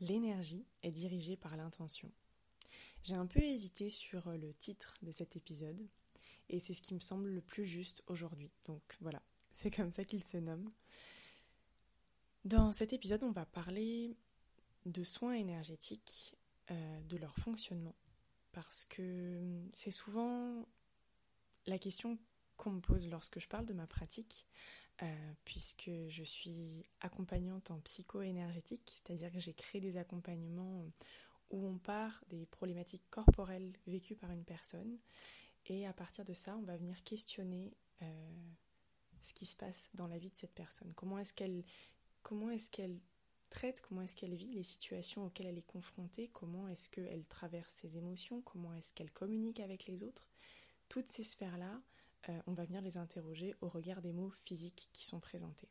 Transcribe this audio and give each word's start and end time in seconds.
l'énergie 0.00 0.66
est 0.82 0.92
dirigée 0.92 1.36
par 1.36 1.56
l'intention. 1.56 2.10
J'ai 3.02 3.14
un 3.14 3.26
peu 3.26 3.40
hésité 3.40 3.90
sur 3.90 4.30
le 4.30 4.52
titre 4.54 4.96
de 5.02 5.12
cet 5.12 5.36
épisode 5.36 5.86
et 6.48 6.60
c'est 6.60 6.74
ce 6.74 6.82
qui 6.82 6.94
me 6.94 7.00
semble 7.00 7.28
le 7.28 7.40
plus 7.40 7.66
juste 7.66 8.02
aujourd'hui. 8.06 8.50
Donc 8.66 8.82
voilà, 9.00 9.22
c'est 9.52 9.74
comme 9.74 9.90
ça 9.90 10.04
qu'il 10.04 10.24
se 10.24 10.38
nomme. 10.38 10.70
Dans 12.44 12.72
cet 12.72 12.92
épisode, 12.92 13.24
on 13.24 13.32
va 13.32 13.46
parler 13.46 14.16
de 14.84 15.02
soins 15.02 15.34
énergétiques, 15.34 16.36
euh, 16.70 17.00
de 17.04 17.16
leur 17.16 17.36
fonctionnement, 17.38 17.94
parce 18.52 18.84
que 18.84 19.66
c'est 19.72 19.90
souvent 19.90 20.66
la 21.66 21.78
question 21.78 22.18
qu'on 22.56 22.72
me 22.72 22.80
pose 22.80 23.08
lorsque 23.08 23.40
je 23.40 23.48
parle 23.48 23.64
de 23.64 23.72
ma 23.72 23.86
pratique, 23.86 24.46
euh, 25.02 25.32
puisque 25.44 25.90
je 26.08 26.22
suis 26.22 26.84
accompagnante 27.00 27.70
en 27.70 27.80
psycho-énergétique, 27.80 28.82
c'est-à-dire 28.86 29.32
que 29.32 29.40
j'ai 29.40 29.54
créé 29.54 29.80
des 29.80 29.96
accompagnements 29.96 30.84
où 31.50 31.66
on 31.66 31.78
part 31.78 32.22
des 32.28 32.46
problématiques 32.46 33.08
corporelles 33.10 33.72
vécues 33.86 34.16
par 34.16 34.30
une 34.30 34.44
personne, 34.44 34.98
et 35.66 35.86
à 35.86 35.92
partir 35.92 36.24
de 36.24 36.34
ça, 36.34 36.56
on 36.56 36.62
va 36.62 36.76
venir 36.76 37.02
questionner 37.02 37.76
euh, 38.02 38.52
ce 39.20 39.34
qui 39.34 39.46
se 39.46 39.56
passe 39.56 39.90
dans 39.94 40.06
la 40.06 40.18
vie 40.18 40.30
de 40.30 40.38
cette 40.38 40.54
personne, 40.54 40.92
comment 40.94 41.18
est-ce 41.18 41.34
qu'elle 41.34 41.64
comment 42.22 42.50
est-ce 42.50 42.70
qu'elle 42.70 42.98
traite, 43.50 43.80
comment 43.80 44.02
est-ce 44.02 44.16
qu'elle 44.16 44.34
vit 44.34 44.52
les 44.52 44.64
situations 44.64 45.24
auxquelles 45.26 45.46
elle 45.46 45.58
est 45.58 45.66
confrontée, 45.66 46.28
comment 46.32 46.68
est-ce 46.68 46.88
qu'elle 46.88 47.26
traverse 47.26 47.72
ses 47.72 47.96
émotions, 47.96 48.42
comment 48.42 48.74
est-ce 48.74 48.92
qu'elle 48.92 49.12
communique 49.12 49.60
avec 49.60 49.86
les 49.86 50.02
autres. 50.02 50.28
Toutes 50.88 51.06
ces 51.06 51.22
sphères-là, 51.22 51.80
euh, 52.28 52.40
on 52.46 52.52
va 52.52 52.64
venir 52.64 52.80
les 52.80 52.96
interroger 52.96 53.54
au 53.60 53.68
regard 53.68 54.02
des 54.02 54.12
mots 54.12 54.30
physiques 54.30 54.88
qui 54.92 55.04
sont 55.04 55.20
présentés. 55.20 55.68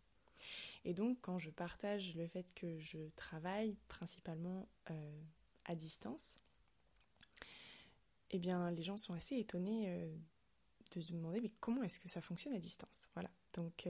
Et 0.86 0.94
donc 0.94 1.20
quand 1.22 1.38
je 1.38 1.50
partage 1.50 2.16
le 2.16 2.28
fait 2.28 2.54
que 2.54 2.80
je 2.80 2.98
travaille 3.16 3.78
principalement 3.88 4.68
euh, 4.90 5.22
à 5.66 5.76
distance, 5.76 6.42
eh 8.32 8.40
bien 8.40 8.72
les 8.72 8.82
gens 8.82 8.98
sont 8.98 9.14
assez 9.14 9.38
étonnés 9.38 9.86
euh, 9.90 10.16
de 10.96 11.02
se 11.02 11.12
demander 11.12 11.40
mais 11.42 11.50
comment 11.60 11.84
est-ce 11.84 12.00
que 12.00 12.10
ça 12.10 12.22
fonctionne 12.22 12.54
à 12.54 12.60
distance? 12.60 13.10
Voilà. 13.14 13.30
Donc 13.54 13.88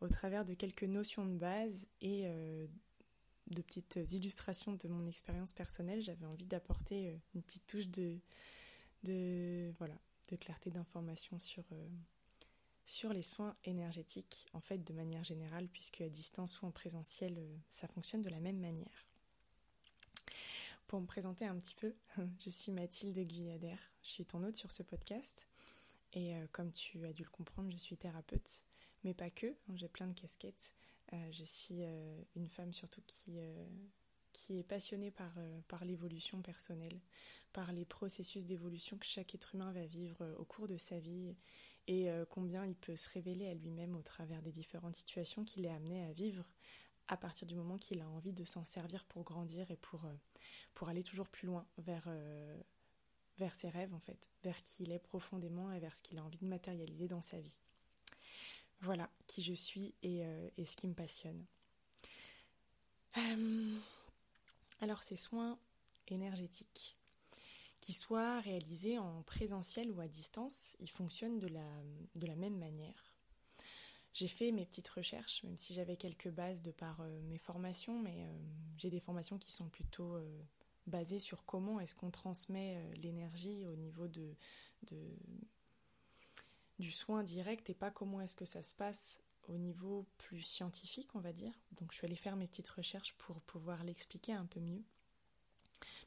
au 0.00 0.08
travers 0.08 0.44
de 0.44 0.54
quelques 0.54 0.84
notions 0.84 1.26
de 1.26 1.36
base 1.36 1.88
et 2.00 2.28
de 3.48 3.60
petites 3.60 3.98
illustrations 4.12 4.72
de 4.72 4.86
mon 4.86 5.04
expérience 5.04 5.52
personnelle, 5.52 6.00
j'avais 6.00 6.26
envie 6.26 6.46
d'apporter 6.46 7.18
une 7.34 7.42
petite 7.42 7.66
touche 7.66 7.88
de, 7.88 8.20
de, 9.02 9.72
voilà, 9.78 9.96
de 10.30 10.36
clarté 10.36 10.70
d'information 10.70 11.38
sur, 11.38 11.64
euh, 11.72 11.88
sur 12.84 13.12
les 13.12 13.22
soins 13.22 13.56
énergétiques, 13.64 14.46
en 14.52 14.60
fait 14.60 14.78
de 14.78 14.92
manière 14.92 15.24
générale, 15.24 15.68
puisque 15.68 16.00
à 16.00 16.08
distance 16.08 16.60
ou 16.62 16.66
en 16.66 16.70
présentiel, 16.70 17.38
ça 17.68 17.88
fonctionne 17.88 18.22
de 18.22 18.30
la 18.30 18.40
même 18.40 18.58
manière. 18.58 19.06
Pour 20.86 21.00
me 21.00 21.06
présenter 21.06 21.46
un 21.46 21.56
petit 21.56 21.76
peu, 21.76 21.94
je 22.44 22.50
suis 22.50 22.72
Mathilde 22.72 23.18
Guyader, 23.18 23.76
je 24.02 24.08
suis 24.08 24.26
ton 24.26 24.42
hôte 24.42 24.56
sur 24.56 24.72
ce 24.72 24.82
podcast. 24.82 25.48
Et 26.12 26.34
comme 26.50 26.72
tu 26.72 27.06
as 27.06 27.12
dû 27.12 27.22
le 27.22 27.30
comprendre, 27.30 27.70
je 27.70 27.76
suis 27.76 27.96
thérapeute 27.96 28.64
mais 29.04 29.14
pas 29.14 29.30
que, 29.30 29.46
hein, 29.46 29.74
j'ai 29.76 29.88
plein 29.88 30.06
de 30.06 30.18
casquettes. 30.18 30.74
Euh, 31.12 31.32
je 31.32 31.44
suis 31.44 31.82
euh, 31.82 32.22
une 32.36 32.48
femme 32.48 32.72
surtout 32.72 33.02
qui, 33.06 33.38
euh, 33.38 33.66
qui 34.40 34.58
est 34.58 34.64
passionnée 34.64 35.10
par, 35.10 35.32
par 35.68 35.84
l'évolution 35.84 36.40
personnelle, 36.42 37.00
par 37.52 37.72
les 37.72 37.84
processus 37.84 38.46
d'évolution 38.46 38.96
que 38.98 39.06
chaque 39.06 39.34
être 39.34 39.54
humain 39.54 39.72
va 39.72 39.86
vivre 39.86 40.36
au 40.38 40.44
cours 40.44 40.66
de 40.66 40.76
sa 40.76 40.98
vie 41.00 41.34
et 41.86 42.08
combien 42.28 42.64
il 42.64 42.76
peut 42.76 42.96
se 42.96 43.08
révéler 43.10 43.48
à 43.48 43.54
lui-même 43.54 43.96
au 43.96 44.02
travers 44.02 44.40
des 44.42 44.52
différentes 44.52 44.94
situations 44.94 45.44
qu'il 45.44 45.64
est 45.64 45.70
amené 45.70 46.04
à 46.04 46.12
vivre 46.12 46.44
à 47.08 47.16
partir 47.16 47.48
du 47.48 47.56
moment 47.56 47.76
qu'il 47.76 48.00
a 48.02 48.08
envie 48.08 48.32
de 48.32 48.44
s'en 48.44 48.64
servir 48.64 49.04
pour 49.04 49.24
grandir 49.24 49.68
et 49.70 49.76
pour, 49.76 50.02
pour 50.74 50.88
aller 50.88 51.02
toujours 51.02 51.28
plus 51.28 51.46
loin 51.46 51.66
vers, 51.78 52.08
vers 53.40 53.54
ses 53.54 53.70
rêves 53.70 53.92
en 53.94 54.00
fait, 54.00 54.30
vers 54.44 54.62
qui 54.62 54.84
il 54.84 54.92
est 54.92 54.98
profondément 54.98 55.72
et 55.72 55.80
vers 55.80 55.96
ce 55.96 56.02
qu'il 56.02 56.18
a 56.18 56.24
envie 56.24 56.38
de 56.38 56.46
matérialiser 56.46 57.08
dans 57.08 57.22
sa 57.22 57.40
vie. 57.40 57.58
Voilà 58.82 59.10
qui 59.26 59.42
je 59.42 59.54
suis 59.54 59.94
et, 60.02 60.24
euh, 60.24 60.48
ce 60.56 60.76
qui 60.76 60.86
me 60.86 60.94
passionne. 60.94 61.44
Euh, 63.16 63.78
alors 64.80 65.02
ces 65.02 65.16
soins 65.16 65.58
énergétiques, 66.08 66.96
qu'ils 67.80 67.94
soient 67.94 68.40
réalisés 68.40 68.98
en 68.98 69.22
présentiel 69.22 69.90
ou 69.90 70.00
à 70.00 70.08
distance, 70.08 70.76
ils 70.80 70.90
fonctionnent 70.90 71.38
de 71.38 71.48
la, 71.48 72.36
même 72.36 72.58
manière. 72.58 73.14
J'ai 74.12 74.28
fait 74.28 74.50
mes 74.52 74.66
petites 74.66 74.88
recherches, 74.88 75.44
même 75.44 75.56
si 75.56 75.72
j'avais 75.72 75.96
quelques 75.96 76.30
bases 76.30 76.62
de 76.62 76.72
par 76.72 77.00
euh, 77.00 77.20
mes 77.22 77.38
formations, 77.38 78.00
mais 78.00 78.26
j'ai 78.76 78.90
des 78.90 79.00
formations 79.00 79.38
qui 79.38 79.52
sont 79.52 79.68
plutôt 79.68 80.18
basées 80.86 81.20
sur 81.20 81.44
comment 81.44 81.78
est-ce 81.80 81.94
qu'on 81.94 82.10
transmet 82.10 82.82
l'énergie 82.96 83.66
au 83.66 83.76
niveau 83.76 84.08
du 84.08 84.36
soin 86.90 87.22
direct 87.22 87.70
et 87.70 87.74
pas 87.74 87.90
comment 87.90 88.20
est-ce 88.20 88.34
que 88.36 88.44
ça 88.44 88.62
se 88.62 88.74
passe 88.74 89.22
au 89.50 89.58
niveau 89.58 90.06
plus 90.16 90.42
scientifique, 90.42 91.14
on 91.14 91.20
va 91.20 91.32
dire. 91.32 91.52
Donc 91.72 91.92
je 91.92 91.98
suis 91.98 92.06
allée 92.06 92.16
faire 92.16 92.36
mes 92.36 92.46
petites 92.46 92.68
recherches 92.68 93.14
pour 93.18 93.40
pouvoir 93.42 93.82
l'expliquer 93.84 94.32
un 94.32 94.46
peu 94.46 94.60
mieux. 94.60 94.82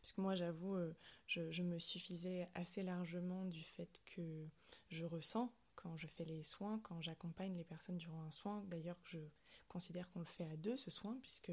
Parce 0.02 0.14
que 0.14 0.22
moi, 0.22 0.36
j'avoue, 0.36 0.76
euh, 0.76 0.94
je, 1.28 1.62
me 1.62 1.80
suffisais 1.80 2.50
assez 2.56 2.84
largement 2.84 3.46
du 3.46 3.64
fait 3.64 4.02
que 4.06 4.48
je 4.90 5.06
ressens 5.06 5.52
quand 5.76 5.98
je 5.98 6.08
fais 6.08 6.26
les 6.26 6.44
soins, 6.44 6.80
quand 6.80 7.02
j'accompagne 7.02 7.56
les 7.56 7.64
personnes 7.64 7.98
durant 7.98 8.22
un 8.24 8.32
soin. 8.32 8.64
D'ailleurs, 8.68 9.00
je 9.06 9.20
considère 9.68 10.09
qu'on 10.12 10.20
le 10.20 10.26
fait 10.26 10.46
à 10.46 10.58
deux, 10.58 10.78
ce 10.78 10.92
soin, 10.92 11.18
puisque 11.22 11.52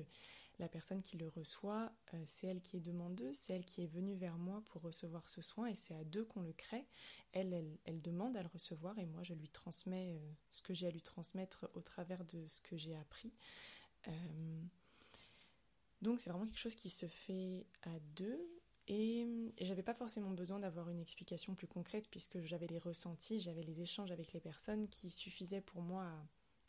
la 0.61 0.69
personne 0.69 1.01
qui 1.01 1.17
le 1.17 1.27
reçoit, 1.29 1.91
euh, 2.13 2.23
c'est 2.27 2.49
elle 2.49 2.61
qui 2.61 2.77
est 2.77 2.81
demandeuse, 2.81 3.35
c'est 3.35 3.55
elle 3.55 3.65
qui 3.65 3.83
est 3.83 3.87
venue 3.87 4.15
vers 4.15 4.37
moi 4.37 4.63
pour 4.67 4.83
recevoir 4.83 5.29
ce 5.29 5.41
soin 5.41 5.67
et 5.67 5.75
c'est 5.75 5.95
à 5.95 6.05
deux 6.05 6.25
qu'on 6.25 6.43
le 6.43 6.53
crée. 6.53 6.87
Elle, 7.33 7.79
elle, 7.85 8.03
demande 8.03 8.37
à 8.37 8.43
le 8.43 8.49
recevoir 8.49 8.99
et 8.99 9.07
moi 9.07 9.23
je 9.23 9.33
lui 9.33 9.49
transmets 9.49 10.15
euh, 10.15 10.33
ce 10.51 10.61
que 10.61 10.75
j'ai 10.75 10.87
à 10.87 10.91
lui 10.91 11.01
transmettre 11.01 11.71
au 11.75 11.81
travers 11.81 12.25
de 12.27 12.47
ce 12.47 12.61
que 12.61 12.77
j'ai 12.77 12.95
appris. 12.95 13.33
Euh, 14.07 14.63
donc 16.03 16.21
c'est 16.21 16.29
vraiment 16.29 16.47
quelque 16.47 16.59
chose 16.59 16.77
qui 16.77 16.91
se 16.91 17.07
fait 17.07 17.67
à 17.83 17.99
deux 18.15 18.47
et, 18.87 19.27
j'avais 19.61 19.83
pas 19.83 19.95
forcément 19.95 20.31
besoin 20.31 20.59
d'avoir 20.59 20.91
une 20.91 21.01
explication 21.01 21.55
plus 21.55 21.69
concrète 21.69 22.09
puisque 22.11 22.41
j'avais 22.43 22.67
les 22.67 22.79
ressentis, 22.79 23.41
j'avais 23.41 23.63
les 23.63 23.81
échanges 23.81 24.11
avec 24.11 24.35
les 24.35 24.41
personnes 24.41 24.89
qui 24.89 25.11
suffisaient 25.11 25.63
pour 25.63 25.81
moi 25.81 26.13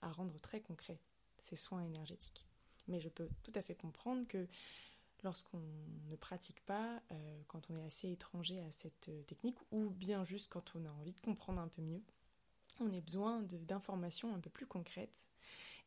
à 0.02 0.12
rendre 0.14 0.40
très 0.40 0.62
concret 0.62 1.00
ces 1.40 1.58
soins 1.58 1.82
énergétiques. 1.82 2.51
Mais 2.88 3.00
je 3.00 3.10
peux 3.10 3.30
tout 3.44 3.52
à 3.56 3.62
fait 3.62 3.76
comprendre 3.76 4.28
que 4.28 4.48
lorsqu'on 5.24 5.62
ne 6.10 6.16
pratique 6.16 6.62
pas, 6.66 7.02
euh, 7.12 7.42
quand 7.48 7.70
on 7.70 7.76
est 7.76 7.86
assez 7.86 8.12
étranger 8.12 8.60
à 8.62 8.72
cette 8.72 9.10
euh, 9.10 9.24
technique, 9.24 9.58
ou 9.72 9.90
bien 9.90 10.24
juste 10.24 10.52
quand 10.52 10.74
on 10.76 10.86
a 10.86 10.92
envie 10.92 11.14
de 11.14 11.22
comprendre 11.22 11.62
un 11.62 11.68
peu 11.68 11.82
mieux, 11.82 12.02
on 12.80 12.92
a 12.92 13.02
besoin 13.02 13.42
d'informations 13.42 14.34
un 14.34 14.40
peu 14.40 14.50
plus 14.50 14.66
concrètes. 14.66 15.32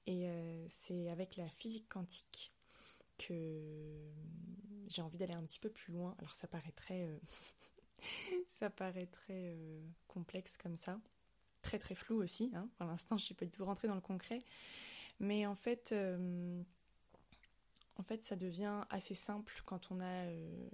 Et 0.06 0.28
euh, 0.28 0.65
c'est 0.69 1.09
avec 1.09 1.37
la 1.37 1.49
physique 1.49 1.88
quantique 1.88 2.53
que 3.19 4.11
j'ai 4.87 5.03
envie 5.03 5.16
d'aller 5.16 5.32
un 5.32 5.43
petit 5.44 5.59
peu 5.59 5.71
plus 5.71 5.93
loin. 5.93 6.15
Alors 6.19 6.34
ça 6.34 6.47
paraît 6.47 6.72
très, 6.72 7.09
ça 8.49 8.71
complexe 10.06 10.56
comme 10.56 10.76
ça, 10.76 11.00
très 11.62 11.78
très 11.78 11.94
flou 11.94 12.16
aussi. 12.22 12.53
Hein. 12.55 12.69
Pour 12.78 12.87
l'instant, 12.87 13.16
je 13.16 13.22
ne 13.22 13.26
suis 13.26 13.34
pas 13.34 13.47
du 13.47 13.50
tout 13.50 13.65
rentrée 13.65 13.88
dans 13.88 13.94
le 13.94 14.00
concret. 14.00 14.43
Mais 15.21 15.47
en 15.47 15.55
fait, 15.55 15.94
en 17.97 18.03
fait, 18.03 18.25
ça 18.25 18.37
devient 18.37 18.84
assez 18.91 19.15
simple 19.15 19.62
quand 19.65 19.91
on 19.91 20.00
a 20.00 20.27
euh, 20.27 20.69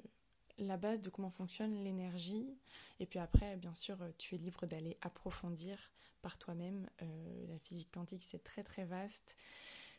la 0.58 0.76
base 0.76 1.00
de 1.00 1.10
comment 1.10 1.30
fonctionne 1.30 1.82
l'énergie. 1.84 2.56
Et 2.98 3.06
puis 3.06 3.18
après, 3.18 3.56
bien 3.56 3.74
sûr, 3.74 3.98
tu 4.18 4.34
es 4.34 4.38
libre 4.38 4.66
d'aller 4.66 4.96
approfondir 5.02 5.90
par 6.22 6.38
toi-même. 6.38 6.88
Euh, 7.02 7.46
la 7.48 7.58
physique 7.58 7.90
quantique, 7.92 8.22
c'est 8.22 8.42
très 8.44 8.62
très 8.62 8.84
vaste. 8.84 9.36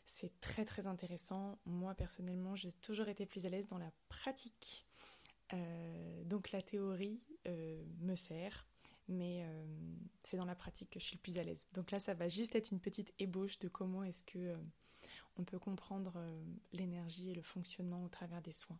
C'est 0.04 0.40
très 0.40 0.64
très 0.64 0.86
intéressant. 0.86 1.58
Moi, 1.64 1.94
personnellement, 1.94 2.56
j'ai 2.56 2.72
toujours 2.72 3.08
été 3.08 3.24
plus 3.24 3.46
à 3.46 3.50
l'aise 3.50 3.68
dans 3.68 3.78
la 3.78 3.92
pratique. 4.08 4.84
Euh, 5.52 6.24
donc 6.24 6.50
la 6.50 6.62
théorie 6.62 7.22
me 8.00 8.14
sert, 8.14 8.66
mais 9.08 9.46
c'est 10.22 10.36
dans 10.36 10.44
la 10.44 10.54
pratique 10.54 10.90
que 10.90 11.00
je 11.00 11.04
suis 11.04 11.16
le 11.16 11.20
plus 11.22 11.38
à 11.38 11.44
l'aise. 11.44 11.66
Donc 11.74 11.90
là, 11.90 12.00
ça 12.00 12.14
va 12.14 12.28
juste 12.28 12.54
être 12.54 12.70
une 12.70 12.80
petite 12.80 13.12
ébauche 13.18 13.58
de 13.58 13.68
comment 13.68 14.02
est-ce 14.04 14.22
que 14.24 14.56
on 15.36 15.44
peut 15.44 15.58
comprendre 15.58 16.12
euh, 16.16 16.44
l'énergie 16.72 17.30
et 17.30 17.34
le 17.34 17.42
fonctionnement 17.42 18.02
au 18.04 18.08
travers 18.08 18.42
des 18.42 18.52
soins. 18.52 18.78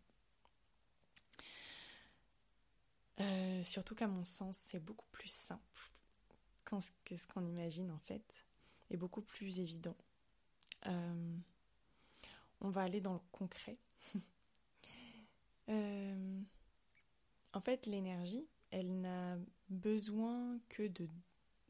Euh, 3.20 3.62
surtout 3.62 3.94
qu'à 3.94 4.08
mon 4.08 4.24
sens, 4.24 4.56
c'est 4.56 4.80
beaucoup 4.80 5.06
plus 5.12 5.30
simple 5.30 5.62
que 7.04 7.16
ce 7.16 7.26
qu'on 7.26 7.44
imagine 7.44 7.90
en 7.90 7.98
fait, 7.98 8.46
et 8.88 8.96
beaucoup 8.96 9.20
plus 9.20 9.58
évident. 9.58 9.94
Euh, 10.86 11.36
on 12.62 12.70
va 12.70 12.80
aller 12.80 13.02
dans 13.02 13.12
le 13.12 13.20
concret. 13.30 13.76
en 15.68 17.60
fait, 17.60 17.84
l'énergie, 17.84 18.48
elle 18.72 19.00
n'a 19.00 19.38
besoin 19.68 20.58
que 20.68 20.88
de 20.88 21.08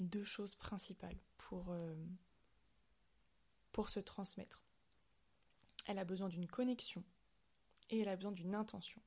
deux 0.00 0.24
choses 0.24 0.54
principales 0.54 1.18
pour, 1.36 1.76
pour 3.72 3.90
se 3.90 4.00
transmettre 4.00 4.64
elle 5.86 5.98
a 5.98 6.04
besoin 6.04 6.28
d'une 6.28 6.46
connexion 6.46 7.04
et 7.90 8.00
elle 8.00 8.08
a 8.08 8.16
besoin 8.16 8.32
d'une 8.32 8.54
intention. 8.54 9.00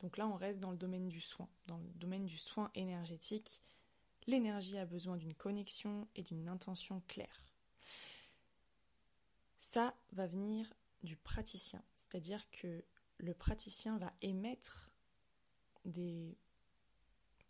Donc 0.00 0.16
là, 0.16 0.26
on 0.26 0.34
reste 0.34 0.60
dans 0.60 0.70
le 0.70 0.76
domaine 0.76 1.08
du 1.08 1.20
soin, 1.20 1.48
dans 1.68 1.78
le 1.78 1.88
domaine 1.94 2.24
du 2.24 2.36
soin 2.36 2.70
énergétique. 2.74 3.62
L'énergie 4.26 4.78
a 4.78 4.86
besoin 4.86 5.16
d'une 5.16 5.34
connexion 5.34 6.08
et 6.16 6.22
d'une 6.22 6.48
intention 6.48 7.02
claire. 7.08 7.52
Ça 9.58 9.94
va 10.12 10.26
venir 10.26 10.72
du 11.02 11.16
praticien, 11.16 11.82
c'est-à-dire 11.94 12.48
que 12.50 12.84
le 13.18 13.34
praticien 13.34 13.98
va 13.98 14.12
émettre 14.22 14.90
des 15.84 16.36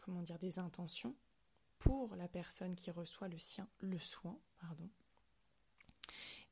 comment 0.04 0.22
dire 0.22 0.38
des 0.38 0.58
intentions 0.58 1.16
pour 1.78 2.14
la 2.16 2.28
personne 2.28 2.76
qui 2.76 2.90
reçoit 2.90 3.28
le 3.28 3.98
soin, 3.98 4.38
pardon. 4.60 4.88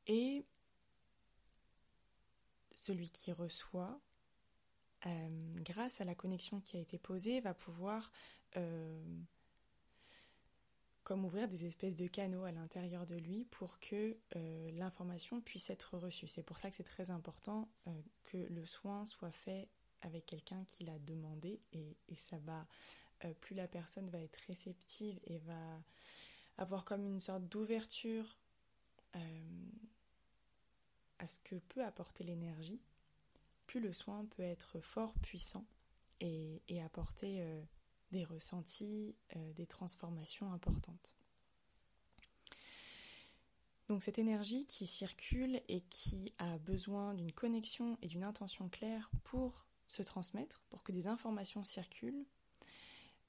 Et 0.07 0.43
celui 2.75 3.09
qui 3.09 3.31
reçoit, 3.31 4.01
euh, 5.05 5.39
grâce 5.57 6.01
à 6.01 6.05
la 6.05 6.15
connexion 6.15 6.59
qui 6.61 6.77
a 6.77 6.79
été 6.79 6.97
posée, 6.97 7.39
va 7.39 7.53
pouvoir 7.53 8.11
euh, 8.57 9.03
comme 11.03 11.25
ouvrir 11.25 11.47
des 11.47 11.65
espèces 11.65 11.95
de 11.95 12.07
canaux 12.07 12.43
à 12.43 12.51
l'intérieur 12.51 13.05
de 13.05 13.15
lui 13.15 13.45
pour 13.45 13.79
que 13.79 14.17
euh, 14.35 14.71
l'information 14.71 15.41
puisse 15.41 15.69
être 15.69 15.97
reçue. 15.97 16.27
C'est 16.27 16.43
pour 16.43 16.57
ça 16.57 16.69
que 16.69 16.75
c'est 16.75 16.83
très 16.83 17.11
important 17.11 17.69
que 18.23 18.37
le 18.37 18.65
soin 18.65 19.05
soit 19.05 19.31
fait 19.31 19.69
avec 20.01 20.25
quelqu'un 20.25 20.63
qui 20.65 20.83
l'a 20.83 20.97
demandé 20.99 21.59
et, 21.73 21.95
ça 22.15 22.37
va, 22.39 22.67
plus 23.39 23.55
la 23.55 23.67
personne 23.67 24.09
va 24.09 24.19
être 24.19 24.37
réceptive 24.47 25.19
et 25.27 25.39
va 25.39 25.83
avoir 26.57 26.85
comme 26.85 27.05
une 27.05 27.19
sorte 27.19 27.43
d'ouverture 27.45 28.37
à 31.21 31.27
ce 31.27 31.39
que 31.39 31.55
peut 31.55 31.83
apporter 31.83 32.23
l'énergie, 32.23 32.81
plus 33.67 33.79
le 33.79 33.93
soin 33.93 34.25
peut 34.25 34.43
être 34.43 34.81
fort, 34.81 35.13
puissant 35.19 35.65
et, 36.19 36.81
apporter 36.83 37.41
euh, 37.41 37.61
des 38.11 38.25
ressentis, 38.25 39.15
euh, 39.35 39.53
des 39.53 39.65
transformations 39.65 40.51
importantes. 40.51 41.15
Donc 43.87 44.03
cette 44.03 44.19
énergie 44.19 44.65
qui 44.65 44.87
circule 44.87 45.61
et 45.67 45.81
qui 45.81 46.33
a 46.37 46.57
besoin 46.59 47.13
d'une 47.13 47.31
connexion 47.31 47.97
et 48.01 48.07
d'une 48.07 48.23
intention 48.23 48.69
claire 48.69 49.11
pour 49.23 49.65
se 49.87 50.01
transmettre, 50.01 50.63
pour 50.69 50.83
que 50.83 50.91
des 50.91 51.07
informations 51.07 51.63
circulent, 51.63 52.25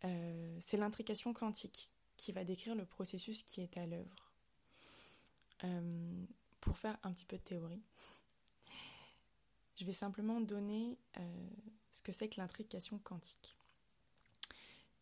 euh, 0.05 0.57
c'est 0.61 0.77
l'intrication 0.77 1.33
quantique 1.33 1.91
qui 2.17 2.33
va 2.33 2.45
décrire 2.45 2.75
le 2.75 2.85
processus 2.85 3.43
qui 3.43 3.61
est 3.61 3.77
à 3.77 3.87
l'œuvre 3.87 4.33
pour 6.63 6.79
faire 6.79 6.97
un 7.03 7.13
petit 7.13 7.25
peu 7.25 7.37
de 7.37 7.43
théorie, 7.43 7.83
je 9.77 9.85
vais 9.85 9.93
simplement 9.93 10.41
donner 10.41 10.99
euh, 11.19 11.51
ce 11.91 12.03
que 12.03 12.13
c'est 12.13 12.29
que 12.29 12.41
l'intrication 12.41 12.99
quantique. 12.99 13.57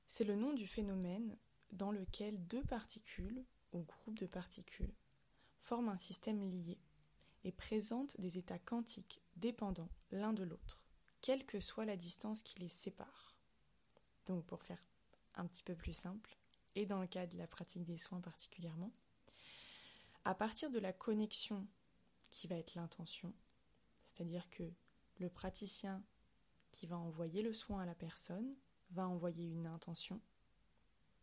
C'est 0.09 0.25
le 0.25 0.35
nom 0.35 0.55
du 0.55 0.67
phénomène 0.67 1.37
dans 1.73 1.93
lequel 1.93 2.45
deux 2.47 2.65
particules 2.65 3.45
ou 3.73 3.83
groupes 3.83 4.19
de 4.19 4.27
particules 4.27 4.93
forment 5.61 5.91
un 5.91 5.97
système 5.97 6.43
lié 6.49 6.79
et 7.45 7.53
présentent 7.53 8.19
des 8.21 8.39
états 8.39 8.59
quantiques 8.59 9.21
dépendants 9.37 9.91
l'un 10.11 10.33
de 10.33 10.43
l'autre, 10.43 10.87
quelle 11.21 11.45
que 11.47 11.61
soit 11.61 11.85
la 11.85 11.97
distance 11.97 12.43
qui 12.43 12.59
les 12.59 12.69
sépare. 12.69 13.37
Donc 14.27 14.45
pour 14.47 14.63
faire 14.63 14.83
un 15.37 15.47
petit 15.47 15.63
peu 15.63 15.75
plus 15.75 15.93
simple, 15.93 16.37
et 16.75 16.87
dans 16.87 17.01
le 17.01 17.07
cas 17.07 17.27
de 17.27 17.37
la 17.37 17.47
pratique 17.47 17.85
des 17.85 17.99
soins 17.99 18.21
particulièrement, 18.21 18.93
à 20.25 20.35
partir 20.35 20.71
de 20.71 20.79
la 20.79 20.93
connexion 20.93 21.67
qui 22.31 22.47
va 22.47 22.57
être 22.57 22.75
l'intention, 22.75 23.35
c'est-à-dire 24.05 24.49
que 24.51 24.71
le 25.19 25.29
praticien 25.29 26.03
qui 26.73 26.87
va 26.87 26.97
envoyer 26.97 27.43
le 27.43 27.53
soin 27.53 27.83
à 27.83 27.87
la 27.87 27.95
personne 27.95 28.55
va 28.91 29.07
envoyer 29.07 29.47
une 29.47 29.67
intention 29.67 30.21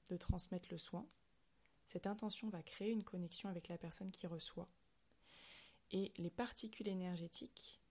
de 0.10 0.18
transmettre 0.18 0.70
le 0.72 0.78
soin. 0.78 1.08
Cette 1.86 2.08
intention 2.08 2.50
va 2.50 2.64
créer 2.64 2.92
une 2.92 3.04
connexion 3.04 3.50
avec 3.50 3.68
la 3.68 3.78
personne 3.78 4.12
qui 4.12 4.28
reçoit. 4.28 4.70
Et 5.92 6.12
les 6.18 6.30
particules 6.30 6.88
énergétiques 6.88 7.82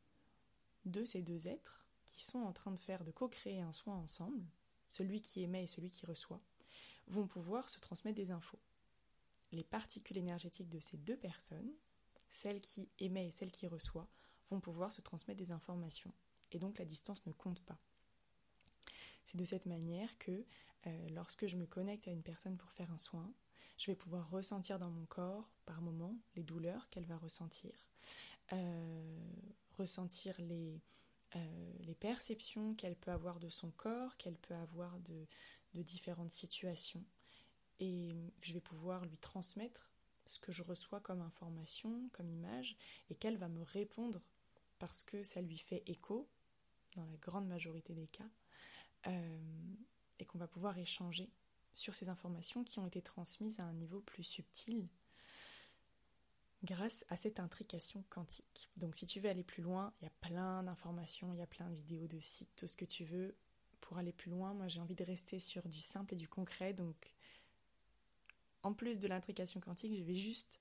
de 0.85 1.05
ces 1.05 1.23
deux 1.23 1.49
êtres 1.49 1.87
qui 2.05 2.25
sont 2.25 2.41
en 2.41 2.53
train 2.53 2.73
de 2.73 2.79
faire, 2.79 3.05
de 3.05 3.11
co-créer 3.11 3.61
un 3.61 3.73
soin 3.73 3.97
ensemble, 3.97 4.47
celui 4.89 5.21
qui 5.21 5.43
émet 5.43 5.65
et 5.65 5.67
celui 5.67 5.91
qui 5.91 6.07
reçoit, 6.07 6.41
vont 7.09 7.27
pouvoir 7.27 7.69
se 7.69 7.79
transmettre 7.81 8.17
des 8.17 8.31
infos 8.31 8.59
les 9.53 9.65
particules 9.65 10.19
énergétiques 10.19 10.69
de 10.69 10.81
ces 10.81 10.97
deux 10.99 11.17
personnes, 11.17 11.73
celle 12.29 12.61
qui 12.61 12.91
émet 12.99 13.29
et 13.29 13.31
celle 13.31 13.51
qui 13.51 13.67
reçoit, 13.67 14.09
vont 14.51 14.61
pouvoir 14.61 14.93
se 14.93 15.01
transmettre 15.01 15.39
des 15.39 15.53
informations. 15.53 16.13
Et 16.53 16.59
donc 16.59 16.79
la 16.79 16.85
distance 16.85 17.25
ne 17.27 17.33
compte 17.33 17.61
pas. 17.65 17.79
C'est 19.25 19.39
de 19.39 19.45
cette 19.45 19.67
manière 19.67 20.17
que 20.19 20.45
euh, 20.87 21.09
lorsque 21.11 21.47
je 21.47 21.57
me 21.57 21.67
connecte 21.67 22.07
à 22.07 22.13
une 22.13 22.23
personne 22.23 22.57
pour 22.57 22.71
faire 22.71 22.93
un 22.93 22.99
soin, 22.99 23.33
je 23.79 23.91
vais 23.91 23.97
pouvoir 23.97 24.31
ressentir 24.31 24.79
dans 24.79 24.91
mon 24.91 25.05
corps, 25.07 25.51
par 25.65 25.83
moment, 25.83 26.17
les 26.37 26.45
douleurs 26.45 26.89
qu'elle 26.91 27.07
va 27.07 27.19
ressentir, 27.19 27.73
euh, 28.53 29.19
ressentir 29.77 30.35
les, 30.39 30.81
euh, 31.35 31.73
les 31.81 31.95
perceptions 31.95 32.75
qu'elle 32.75 32.97
peut 32.97 33.11
avoir 33.11 33.39
de 33.39 33.49
son 33.49 33.71
corps, 33.71 34.17
qu'elle 34.17 34.37
peut 34.37 34.55
avoir 34.55 34.99
de, 35.01 35.27
différentes 35.75 36.31
situations. 36.31 37.05
Et 37.81 38.15
je 38.41 38.55
vais 38.55 38.63
pouvoir 38.63 39.05
lui 39.05 39.19
transmettre 39.19 39.95
ce 40.25 40.39
que 40.39 40.51
je 40.51 40.63
reçois 40.63 41.01
comme 41.01 41.21
information, 41.21 42.09
comme 42.15 42.31
image, 42.31 42.79
et 43.11 43.15
qu'elle 43.15 43.37
va 43.37 43.49
me 43.49 43.63
répondre 43.63 44.23
parce 44.79 45.03
que 45.05 45.23
ça 45.23 45.43
lui 45.43 45.59
fait 45.59 45.83
écho, 45.87 46.31
dans 46.97 47.05
la 47.05 47.17
grande 47.19 47.47
majorité 47.47 47.95
des 47.95 48.07
cas, 48.07 48.31
euh, 49.09 49.75
et 50.19 50.25
qu'on 50.25 50.39
va 50.39 50.49
pouvoir 50.49 50.79
échanger 50.79 51.31
sur 51.75 51.95
ces 51.95 52.09
informations 52.09 52.65
qui 52.65 52.79
ont 52.79 52.87
été 52.87 53.03
transmises 53.03 53.61
à 53.61 53.65
un 53.65 53.75
niveau 53.75 54.01
plus 54.01 54.25
subtil 54.25 54.89
grâce 56.67 57.07
à 57.09 57.17
cette 57.17 57.41
intrication 57.41 58.05
quantique. 58.11 58.69
Donc 58.77 58.97
si 58.97 59.07
tu 59.07 59.21
veux 59.21 59.31
aller 59.31 59.45
plus 59.45 59.63
loin, 59.63 59.93
il 60.01 60.05
y 60.05 60.07
a 60.07 60.13
plein 60.21 60.65
d'informations, 60.65 61.33
il 61.33 61.39
y 61.39 61.43
a 61.43 61.47
plein 61.47 61.71
de 61.71 61.75
vidéos, 61.75 62.07
de 62.07 62.19
sites, 62.21 62.55
tout 62.57 62.67
ce 62.67 62.77
que 62.77 62.85
tu 62.85 63.05
veux. 63.05 63.35
Pour 63.81 63.99
aller 63.99 64.13
plus 64.13 64.31
loin, 64.31 64.53
moi 64.53 64.67
j'ai 64.67 64.81
envie 64.81 64.97
de 64.97 65.05
rester 65.05 65.39
sur 65.39 65.67
du 65.69 65.79
simple 65.79 66.15
et 66.15 66.17
du 66.17 66.29
concret, 66.29 66.75
donc 66.75 67.15
en 68.65 68.75
plus 68.75 68.99
de 68.99 69.07
l'intrication 69.07 69.61
quantique, 69.61 69.97
je 69.97 70.03
vais 70.03 70.15
juste 70.15 70.61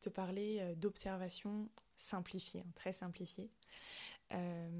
te 0.00 0.08
parler 0.08 0.60
euh, 0.60 0.74
d'observations 0.74 1.68
simplifiées, 1.96 2.62
hein, 2.62 2.72
très 2.74 2.94
simplifiées, 2.94 3.50
euh, 4.32 4.70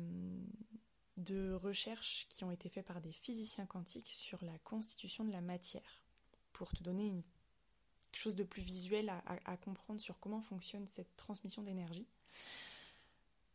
de 1.19 1.53
recherches 1.53 2.27
qui 2.31 2.45
ont 2.45 2.51
été 2.51 2.71
faites 2.71 2.87
par 2.87 3.03
des 3.03 3.13
physiciens 3.13 3.67
quantiques 3.67 4.09
sur 4.09 4.43
la 4.45 4.59
constitution 4.61 5.25
de 5.25 5.33
la 5.33 5.43
matière, 5.43 6.03
pour 6.53 6.71
te 6.73 6.83
donner 6.83 7.07
une, 7.07 7.23
chose 8.17 8.35
de 8.35 8.45
plus 8.45 8.63
visuel 8.63 9.09
à, 9.09 9.57
comprendre 9.57 10.01
sur 10.01 10.19
comment 10.19 10.41
fonctionne 10.41 10.87
cette 10.87 11.17
transmission 11.17 11.63
d'énergie. 11.63 12.07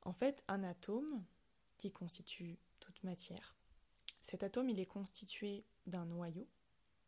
En 0.03 0.13
fait, 0.13 0.43
un 0.47 0.63
atome 0.63 1.23
qui 1.77 1.91
constitue 1.91 2.57
toute 2.79 3.03
matière, 3.03 3.55
cet 4.21 4.43
atome, 4.43 4.69
il 4.69 4.79
est 4.79 4.85
constitué 4.85 5.63
d'un 5.87 6.05
noyau 6.05 6.47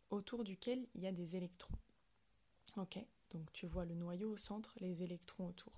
autour 0.10 0.43
duquel 0.43 0.86
il 0.95 1.01
y 1.01 1.07
a 1.07 1.12
des 1.12 1.36
électrons. 1.36 1.77
Ok, 2.77 2.98
donc 3.31 3.51
tu 3.53 3.67
vois 3.67 3.86
le 3.86 3.93
noyau 3.93 4.31
au 4.31 4.38
centre, 4.38 4.75
les 4.79 5.03
électrons 5.03 5.48
autour. 5.48 5.74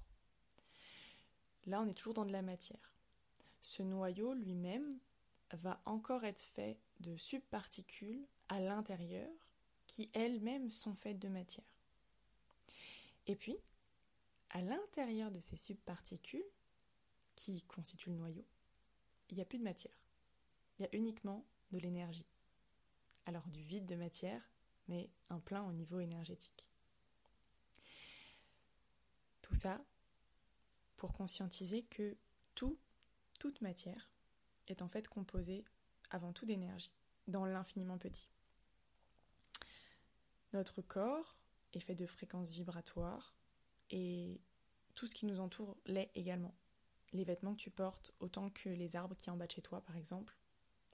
Là, 1.65 1.81
on 1.81 1.87
est 1.87 1.93
toujours 1.93 2.13
dans 2.13 2.25
de 2.25 2.31
la 2.31 2.41
matière. 2.41 2.93
Ce 3.61 3.83
noyau 3.83 4.33
lui-même 4.33 4.99
va 5.51 5.81
encore 5.85 6.23
être 6.23 6.41
fait 6.41 6.79
de 6.99 7.17
subparticules 7.17 8.25
à 8.49 8.59
l'intérieur 8.59 9.29
qui 9.87 10.09
elles-mêmes 10.13 10.69
sont 10.69 10.95
faites 10.95 11.19
de 11.19 11.27
matière. 11.27 11.65
Et 13.27 13.35
puis, 13.35 13.57
à 14.51 14.61
l'intérieur 14.61 15.31
de 15.31 15.39
ces 15.39 15.57
subparticules 15.57 16.45
qui 17.35 17.61
constituent 17.63 18.11
le 18.11 18.17
noyau, 18.17 18.45
il 19.29 19.35
n'y 19.35 19.41
a 19.41 19.45
plus 19.45 19.59
de 19.59 19.63
matière. 19.63 19.97
Il 20.77 20.83
y 20.83 20.85
a 20.85 20.95
uniquement 20.95 21.45
de 21.71 21.79
l'énergie 21.79 22.27
alors 23.25 23.47
du 23.47 23.61
vide 23.61 23.85
de 23.85 23.95
matière, 23.95 24.41
mais 24.87 25.09
un 25.29 25.39
plein 25.39 25.63
au 25.63 25.73
niveau 25.73 25.99
énergétique. 25.99 26.67
Tout 29.41 29.55
ça 29.55 29.83
pour 30.95 31.13
conscientiser 31.13 31.83
que 31.83 32.15
tout, 32.55 32.77
toute 33.39 33.61
matière 33.61 34.09
est 34.67 34.81
en 34.81 34.87
fait 34.87 35.07
composée 35.07 35.65
avant 36.09 36.33
tout 36.33 36.45
d'énergie, 36.45 36.93
dans 37.27 37.45
l'infiniment 37.45 37.97
petit. 37.97 38.29
Notre 40.55 40.81
corps 40.81 41.43
est 41.73 41.81
fait 41.81 41.95
de 41.95 42.05
fréquences 42.05 42.51
vibratoires 42.51 43.35
et 43.89 44.39
tout 44.93 45.05
ce 45.05 45.13
qui 45.13 45.25
nous 45.25 45.41
entoure 45.41 45.75
l'est 45.85 46.09
également. 46.15 46.55
Les 47.11 47.25
vêtements 47.25 47.53
que 47.53 47.59
tu 47.59 47.69
portes, 47.69 48.13
autant 48.21 48.49
que 48.49 48.69
les 48.69 48.95
arbres 48.95 49.17
qui 49.17 49.29
en 49.29 49.35
bas 49.35 49.47
de 49.47 49.51
chez 49.51 49.61
toi 49.61 49.81
par 49.81 49.97
exemple, 49.97 50.33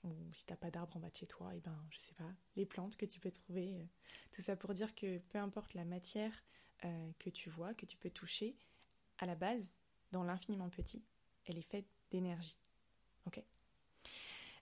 ou 0.04 0.16
si 0.34 0.48
t'as 0.48 0.56
pas 0.56 0.72
d'arbre 0.72 0.98
en 0.98 1.00
bas 1.00 1.12
de 1.12 1.16
chez 1.16 1.28
toi, 1.28 1.54
et 1.54 1.58
eh 1.58 1.62
ben 1.62 1.78
je 1.92 2.00
sais 2.00 2.16
pas, 2.16 2.34
les 2.56 2.66
plantes 2.66 2.98
que 2.98 3.06
tu 3.06 3.20
peux 3.20 3.30
trouver, 3.30 3.76
euh, 3.76 3.86
tout 4.32 4.42
ça 4.42 4.56
pour 4.56 4.74
dire 4.74 4.96
que 4.96 5.20
peu 5.20 5.38
importe 5.38 5.76
la 5.76 5.86
matière 5.86 6.34
euh, 6.84 7.12
que 7.20 7.30
tu 7.30 7.52
vois, 7.52 7.76
que 7.76 7.86
tu 7.86 7.98
peux 7.98 8.10
toucher, 8.10 8.58
à 9.20 9.28
la 9.28 9.36
base, 9.36 9.76
dans 10.12 10.24
l'infiniment 10.24 10.72
petit, 10.72 11.06
elle 11.46 11.60
est 11.60 11.62
faite 11.62 11.88
d'énergie. 12.10 12.58
Ok? 13.28 13.44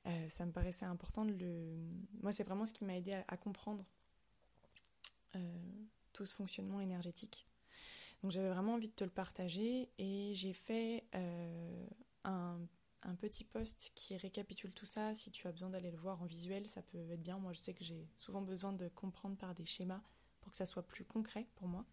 Euh, 0.08 0.28
Ça 0.28 0.46
me 0.46 0.52
paraissait 0.52 0.86
important 0.86 1.24
de 1.24 1.32
le. 1.32 1.78
Moi, 2.22 2.34
c'est 2.34 2.44
vraiment 2.44 2.66
ce 2.66 2.74
qui 2.74 2.84
m'a 2.84 2.98
aidé 2.98 3.14
à, 3.28 3.38
comprendre 3.38 3.86
tout 6.14 6.26
ce 6.26 6.34
fonctionnement 6.34 6.80
énergétique. 6.80 7.46
Donc, 8.22 8.32
j'avais 8.32 8.50
vraiment 8.50 8.74
envie 8.74 8.90
de 8.90 8.94
te 8.94 9.04
le 9.04 9.10
partager 9.10 9.90
et 9.98 10.34
j'ai 10.36 10.54
fait 10.54 11.06
euh, 11.16 11.88
un, 12.24 12.60
petit 13.20 13.44
post 13.44 13.92
qui 13.96 14.16
récapitule 14.18 14.74
tout 14.74 14.86
ça. 14.86 15.16
Si 15.16 15.32
tu 15.32 15.48
as 15.48 15.52
besoin 15.52 15.70
d'aller 15.70 15.92
le 15.92 15.98
voir 15.98 16.22
en 16.22 16.26
visuel, 16.26 16.68
ça 16.68 16.82
peut 16.82 17.12
être 17.12 17.24
bien. 17.24 17.38
Moi, 17.40 17.54
je 17.54 17.60
sais 17.60 17.74
que 17.74 17.84
j'ai 17.84 18.08
souvent 18.18 18.42
besoin 18.42 18.74
de 18.74 18.88
comprendre 18.90 19.38
par 19.38 19.56
des 19.56 19.66
schémas 19.66 20.02
pour 20.42 20.52
que 20.52 20.58
ça 20.58 20.66
soit 20.66 20.84
plus 20.84 21.06
concret 21.06 21.48
pour 21.56 21.68
moi. 21.68 21.86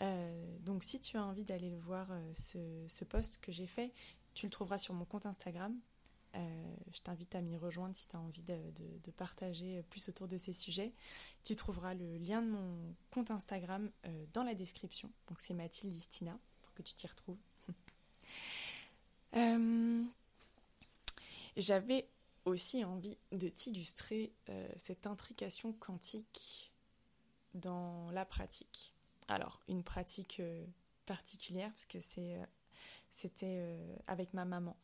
Euh, 0.00 0.58
donc 0.60 0.82
si 0.82 0.98
tu 0.98 1.16
as 1.16 1.24
envie 1.24 1.44
d'aller 1.44 1.70
le 1.70 1.78
voir, 1.78 2.10
euh, 2.10 2.32
ce, 2.34 3.04
post 3.04 3.42
que 3.44 3.52
j'ai 3.52 3.66
fait, 3.66 3.92
tu 4.34 4.46
le 4.46 4.50
trouveras 4.50 4.78
sur 4.78 4.94
mon 4.94 5.04
compte 5.04 5.26
Instagram. 5.26 5.78
Euh, 6.34 6.76
je 6.92 7.00
t'invite 7.00 7.34
à 7.34 7.40
m'y 7.40 7.56
rejoindre 7.56 7.94
si 7.94 8.08
tu 8.08 8.16
as 8.16 8.20
envie 8.20 8.42
de, 8.42 9.10
partager 9.16 9.82
plus 9.90 10.08
autour 10.08 10.28
de 10.28 10.38
ces 10.38 10.52
sujets. 10.52 10.92
Tu 11.42 11.56
trouveras 11.56 11.94
le 11.94 12.18
lien 12.18 12.42
de 12.42 12.50
mon 12.50 12.94
compte 13.10 13.30
Instagram 13.30 13.90
dans 14.32 14.44
la 14.44 14.54
description. 14.54 15.10
Donc 15.28 15.38
c'est 15.40 15.54
Mathilde 15.54 15.92
Listina 15.92 16.38
pour 16.62 16.72
que 16.74 16.82
tu 16.82 16.94
t'y 16.94 17.06
retrouves. 17.06 17.38
J'avais 21.56 22.08
aussi 22.44 22.84
envie 22.84 23.18
de 23.32 23.48
t'illustrer 23.48 24.32
cette 24.76 25.06
intrication 25.06 25.72
quantique 25.74 26.70
dans 27.54 28.06
la 28.12 28.24
pratique. 28.24 28.92
Alors, 29.28 29.60
une 29.68 29.82
pratique 29.82 30.40
euh, 30.40 30.64
particulière, 31.06 31.70
parce 31.70 31.86
que 31.86 31.98
euh, 31.98 32.44
c'était 33.10 33.58
euh, 33.60 33.96
avec 34.06 34.34
ma 34.34 34.44
maman. 34.44 34.74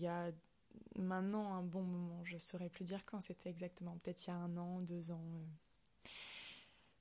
Il 0.00 0.04
y 0.04 0.08
a 0.08 0.30
maintenant 0.96 1.52
un 1.52 1.62
bon 1.62 1.82
moment, 1.82 2.24
je 2.24 2.34
ne 2.34 2.38
saurais 2.38 2.70
plus 2.70 2.84
dire 2.84 3.04
quand 3.04 3.20
c'était 3.20 3.50
exactement, 3.50 3.98
peut-être 3.98 4.26
il 4.26 4.30
y 4.30 4.32
a 4.32 4.36
un 4.36 4.56
an, 4.56 4.80
deux 4.80 5.10
ans. 5.10 5.44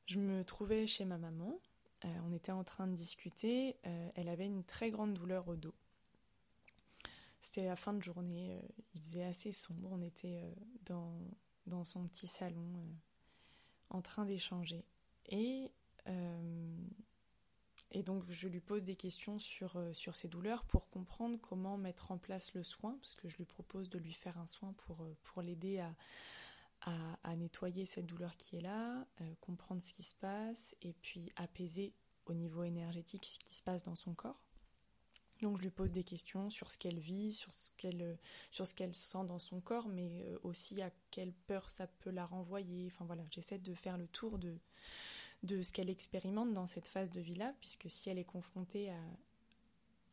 Je 0.05 0.19
me 0.19 0.43
trouvais 0.43 0.85
chez 0.85 1.05
ma 1.05 1.17
maman, 1.17 1.57
on 2.03 2.33
était 2.33 2.51
en 2.51 2.65
train 2.65 2.87
de 2.87 2.93
discuter, 2.95 3.77
elle 4.15 4.27
avait 4.27 4.47
une 4.47 4.65
très 4.65 4.91
grande 4.91 5.13
douleur 5.13 5.47
au 5.47 5.55
dos. 5.55 5.73
C'était 7.39 7.63
la 7.63 7.77
fin 7.77 7.93
de 7.93 8.03
journée, 8.03 8.59
il 8.95 8.99
faisait 8.99 9.23
assez 9.23 9.53
sombre, 9.53 9.87
on 9.93 10.01
était 10.01 10.53
dans, 10.85 11.17
dans 11.67 11.85
son 11.85 12.05
petit 12.05 12.27
salon 12.27 12.83
en 13.89 14.01
train 14.01 14.25
d'échanger. 14.25 14.83
Et 15.27 15.71
euh, 16.07 16.77
et 17.91 18.03
donc 18.03 18.23
je 18.29 18.47
lui 18.47 18.59
pose 18.59 18.83
des 18.83 18.95
questions 18.95 19.39
sur, 19.39 19.77
euh, 19.77 19.93
sur 19.93 20.15
ses 20.15 20.27
douleurs 20.27 20.63
pour 20.65 20.89
comprendre 20.89 21.39
comment 21.41 21.77
mettre 21.77 22.11
en 22.11 22.17
place 22.17 22.53
le 22.53 22.63
soin, 22.63 22.95
parce 22.99 23.15
que 23.15 23.27
je 23.27 23.37
lui 23.37 23.45
propose 23.45 23.89
de 23.89 23.97
lui 23.97 24.13
faire 24.13 24.37
un 24.37 24.45
soin 24.45 24.73
pour, 24.73 25.01
euh, 25.01 25.15
pour 25.23 25.41
l'aider 25.41 25.79
à, 25.79 25.95
à, 27.23 27.35
nettoyer 27.35 27.85
cette 27.85 28.05
douleur 28.05 28.37
qui 28.37 28.55
est 28.55 28.61
là, 28.61 29.05
comprendre 29.41 29.81
ce 29.81 29.91
qui 29.91 30.01
se 30.01 30.15
passe, 30.15 30.77
et 30.81 30.93
puis 30.93 31.29
apaiser 31.35 31.93
au 32.25 32.33
niveau 32.33 32.63
énergétique 32.63 33.25
ce 33.25 33.37
qui 33.39 33.53
se 33.53 33.63
passe 33.63 33.83
dans 33.83 33.97
son 33.97 34.13
corps. 34.13 34.39
Donc 35.41 35.57
je 35.57 35.63
lui 35.63 35.71
pose 35.71 35.91
des 35.91 36.03
questions 36.05 36.49
sur 36.49 36.71
ce 36.71 36.77
qu'elle 36.77 36.99
vit, 36.99 37.33
sur 37.33 37.53
ce 37.53 37.71
qu'elle 37.71 38.17
sur 38.49 38.65
ce 38.65 38.73
qu'elle 38.73 38.95
sent 38.95 39.25
dans 39.25 39.39
son 39.39 39.59
corps, 39.59 39.89
mais 39.89 40.25
aussi 40.43 40.81
à 40.81 40.89
quelle 41.11 41.33
peur 41.33 41.69
ça 41.69 41.87
peut 41.87 42.11
la 42.11 42.25
renvoyer. 42.25 42.87
Enfin 42.87 43.05
voilà, 43.05 43.23
j'essaie 43.29 43.59
de 43.59 43.73
faire 43.73 43.97
le 43.97 44.07
tour 44.07 44.39
de 44.39 44.57
de 45.43 45.61
ce 45.61 45.71
qu'elle 45.71 45.89
expérimente 45.89 46.53
dans 46.53 46.67
cette 46.67 46.87
phase 46.87 47.11
de 47.11 47.21
vie-là, 47.21 47.53
puisque 47.59 47.89
si 47.89 48.09
elle 48.09 48.17
est 48.17 48.25
confrontée 48.25 48.91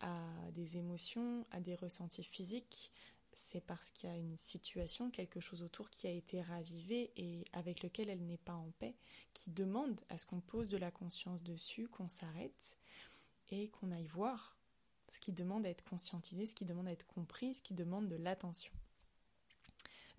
à, 0.01 0.51
des 0.53 0.77
émotions, 0.77 1.45
à 1.51 1.61
des 1.61 1.75
ressentis 1.75 2.23
physiques, 2.23 2.93
c'est 3.33 3.61
parce 3.61 3.91
qu'il 3.91 4.09
y 4.09 4.13
a 4.13 4.17
une 4.17 4.37
situation, 4.37 5.11
quelque 5.11 5.41
chose 5.41 5.63
autour 5.63 5.91
qui 5.91 6.07
a 6.07 6.11
été 6.11 6.41
ravivé 6.43 7.13
et 7.17 7.45
avec 7.53 7.83
lequel 7.83 8.09
elle 8.09 8.25
n'est 8.25 8.39
pas 8.39 8.55
en 8.55 8.71
paix, 8.79 8.95
qui 9.35 9.51
demande 9.51 10.01
à 10.09 10.17
ce 10.17 10.25
qu'on 10.27 10.41
pose 10.41 10.69
de 10.69 10.77
la 10.77 10.91
conscience 10.91 11.43
dessus, 11.43 11.89
qu'on 11.89 12.09
s'arrête 12.09 12.79
et 13.51 13.69
qu'on 13.69 13.91
aille 13.91 14.07
voir 14.07 14.57
ce 15.09 15.21
qui 15.21 15.33
demande 15.33 15.67
à 15.67 15.71
être 15.71 15.85
conscientisé, 15.85 16.47
ce 16.47 16.55
qui 16.55 16.65
demande 16.65 16.89
à 16.89 16.93
être 16.93 17.07
compris, 17.07 17.55
ce 17.55 17.63
qui 17.63 17.75
demande 17.75 18.09
de 18.09 18.17
l'attention. 18.17 18.73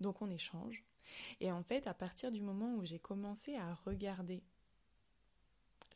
Donc 0.00 0.22
on 0.22 0.30
échange. 0.30 0.84
Et 1.40 1.50
en 1.50 1.62
fait, 1.62 1.86
à 1.86 1.94
partir 1.94 2.30
du 2.30 2.40
moment 2.40 2.74
où 2.74 2.84
j'ai 2.84 2.98
commencé 2.98 3.56
à 3.56 3.74
regarder 3.74 4.42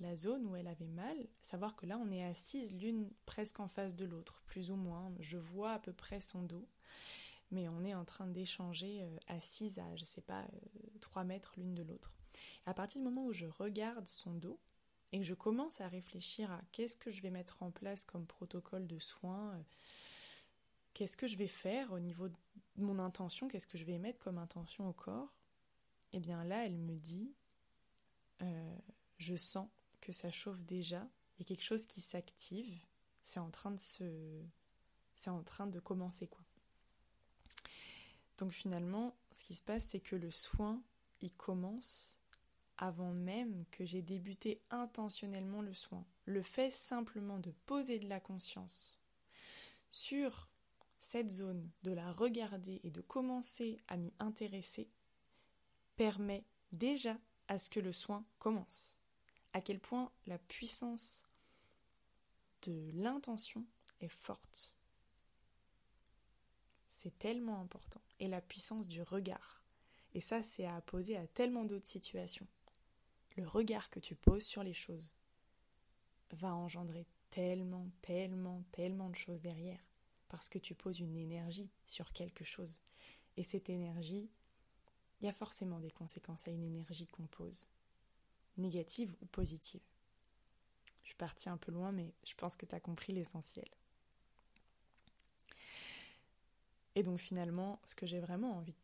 la 0.01 0.17
zone 0.17 0.47
où 0.47 0.57
elle 0.57 0.67
avait 0.67 0.89
mal, 0.89 1.17
savoir 1.41 1.77
que 1.77 1.87
là 1.87 1.99
on 1.99 2.11
est 2.11 2.25
assise 2.25 2.75
l'une 2.75 3.11
presque 3.27 3.61
en 3.61 3.69
face 3.69 3.95
de 3.95 4.05
l'autre, 4.05 4.43
plus 4.47 4.71
ou 4.71 4.77
moins. 4.77 5.13
Je 5.21 5.37
vois 5.37 5.73
à 5.73 5.79
peu 5.79 5.93
près 5.93 6.21
son 6.21 6.43
dos, 6.43 6.67
mais 7.51 7.69
on 7.69 7.85
est 7.85 7.95
en 7.95 8.05
train 8.05 8.27
d'échanger 8.27 9.03
euh, 9.03 9.17
à, 9.29 9.39
je 9.97 10.05
sais 10.05 10.23
pas, 10.23 10.47
3 11.01 11.23
euh, 11.23 11.25
mètres 11.25 11.55
l'une 11.57 11.75
de 11.75 11.83
l'autre. 11.83 12.15
À 12.67 12.75
partir 12.75 13.01
du 13.01 13.05
moment 13.05 13.27
où 13.27 13.33
je 13.33 13.47
regarde 13.47 14.07
son 14.07 14.33
dos 14.33 14.59
et 15.13 15.19
que 15.19 15.25
je 15.25 15.35
commence 15.35 15.81
à 15.83 15.89
réfléchir 15.89 16.51
à 16.51 16.61
qu'est-ce 16.73 16.97
que 16.97 17.11
je 17.11 17.21
vais 17.21 17.31
mettre 17.31 17.63
en 17.63 17.71
place 17.71 18.05
comme 18.05 18.27
protocole 18.27 18.87
de 18.87 18.99
soins, 18.99 19.55
euh, 19.55 19.63
qu'est-ce 20.95 21.17
que 21.17 21.27
je 21.27 21.37
vais 21.37 21.49
faire 21.49 21.93
au 21.93 22.01
niveau 22.01 22.29
de 22.29 22.37
mon 22.77 22.99
intention, 22.99 23.49
qu'est-ce 23.49 23.67
que 23.67 23.77
je 23.77 23.85
vais 23.85 23.99
mettre 23.99 24.21
comme 24.21 24.39
intention 24.39 24.89
au 24.89 24.95
corps, 24.95 25.37
et 26.15 26.17
eh 26.17 26.21
bien 26.21 26.43
là 26.45 26.65
elle 26.65 26.77
me 26.79 26.97
dit, 26.97 27.35
je 29.19 29.37
sens 29.37 29.69
que 30.03 30.13
ça 30.13 30.31
chauffe 30.31 30.63
déjà, 30.65 31.09
il 31.37 31.41
y 31.41 31.43
a 31.43 31.47
quelque 31.47 31.65
chose 31.65 31.87
qui 31.87 32.03
s'active, 32.03 32.79
c'est 33.23 33.41
en 33.41 33.51
train 33.51 33.71
de 33.71 33.79
se 33.79 34.43
c'est 35.15 35.31
en 35.31 35.43
train 35.43 35.67
de 35.67 35.79
commencer 35.79 36.27
quoi. 36.27 36.45
Donc 38.39 38.53
finalement, 38.53 39.15
ce 39.31 39.45
qui 39.45 39.55
se 39.55 39.63
passe 39.63 39.87
c'est 39.87 40.01
que 40.01 40.17
le 40.17 40.31
soin, 40.31 40.83
il 41.23 41.35
commence 41.35 42.19
avant 42.77 43.13
même 43.13 43.65
que 43.71 43.85
j'ai 43.85 44.03
débuté 44.03 44.61
intentionnellement 44.71 45.63
le 45.63 45.73
soin. 45.73 46.05
Le 46.25 46.43
fait 46.43 46.71
simplement 46.71 47.39
de 47.39 47.53
poser 47.67 47.99
de 47.99 48.09
la 48.09 48.19
conscience 48.19 49.01
sur 49.93 50.49
cette 50.99 51.29
zone, 51.29 51.71
de 51.83 51.93
la 51.93 52.11
regarder 52.13 52.81
et 52.83 52.91
de 52.91 53.01
commencer 53.01 53.77
à 53.89 53.97
m'y 53.97 54.13
intéresser 54.19 54.91
permet 55.95 56.45
déjà 56.73 57.17
à 57.49 57.59
ce 57.59 57.71
que 57.71 57.81
le 57.81 57.93
soin 57.93 58.25
commence 58.39 59.02
à 59.53 59.61
quel 59.61 59.81
point 59.81 60.11
la 60.27 60.39
puissance 60.39 61.27
de 62.63 62.91
l'intention 62.95 63.67
est 64.01 64.09
forte. 64.09 64.75
C'est 66.91 67.19
tellement 67.19 67.61
important. 67.61 68.01
Et 68.21 68.29
la 68.29 68.41
puissance 68.41 68.87
du 68.87 69.03
regard. 69.03 69.65
Et 70.15 70.21
ça, 70.21 70.43
c'est 70.43 70.67
à 70.67 70.81
poser 70.83 71.17
à 71.17 71.27
tellement 71.27 71.65
d'autres 71.65 71.89
situations. 71.89 72.47
Le 73.37 73.49
regard 73.49 73.91
que 73.91 73.99
tu 73.99 74.15
poses 74.15 74.45
sur 74.45 74.63
les 74.63 74.75
choses 74.75 75.17
va 76.33 76.55
engendrer 76.55 77.07
tellement, 77.31 77.89
tellement, 78.03 78.63
tellement 78.73 79.09
de 79.09 79.17
choses 79.17 79.41
derrière. 79.41 79.81
Parce 80.29 80.49
que 80.49 80.59
tu 80.59 80.75
poses 80.75 81.01
une 81.01 81.17
énergie 81.17 81.71
sur 81.87 82.13
quelque 82.13 82.45
chose. 82.45 82.81
Et 83.37 83.43
cette 83.43 83.71
énergie, 83.71 84.31
il 85.21 85.27
y 85.27 85.29
a 85.29 85.33
forcément 85.33 85.81
des 85.81 85.91
conséquences 85.91 86.47
à 86.47 86.51
une 86.51 86.63
énergie 86.63 87.09
qu'on 87.09 87.27
pose 87.27 87.69
négative 88.57 89.15
ou 89.21 89.27
positive. 89.27 89.81
Je 91.03 91.09
suis 91.09 91.17
partie 91.17 91.49
un 91.49 91.57
peu 91.57 91.73
loin, 91.73 91.93
mais 91.93 92.15
je 92.25 92.35
pense 92.35 92.57
que 92.57 92.67
tu 92.67 92.75
as 92.75 92.81
compris 92.81 93.13
l'essentiel. 93.13 93.69
Et 96.95 97.03
donc 97.03 97.19
finalement, 97.19 97.81
ce 97.85 97.97
que 97.97 98.07
j'ai 98.07 98.21
vraiment 98.21 98.57
envie 98.59 98.77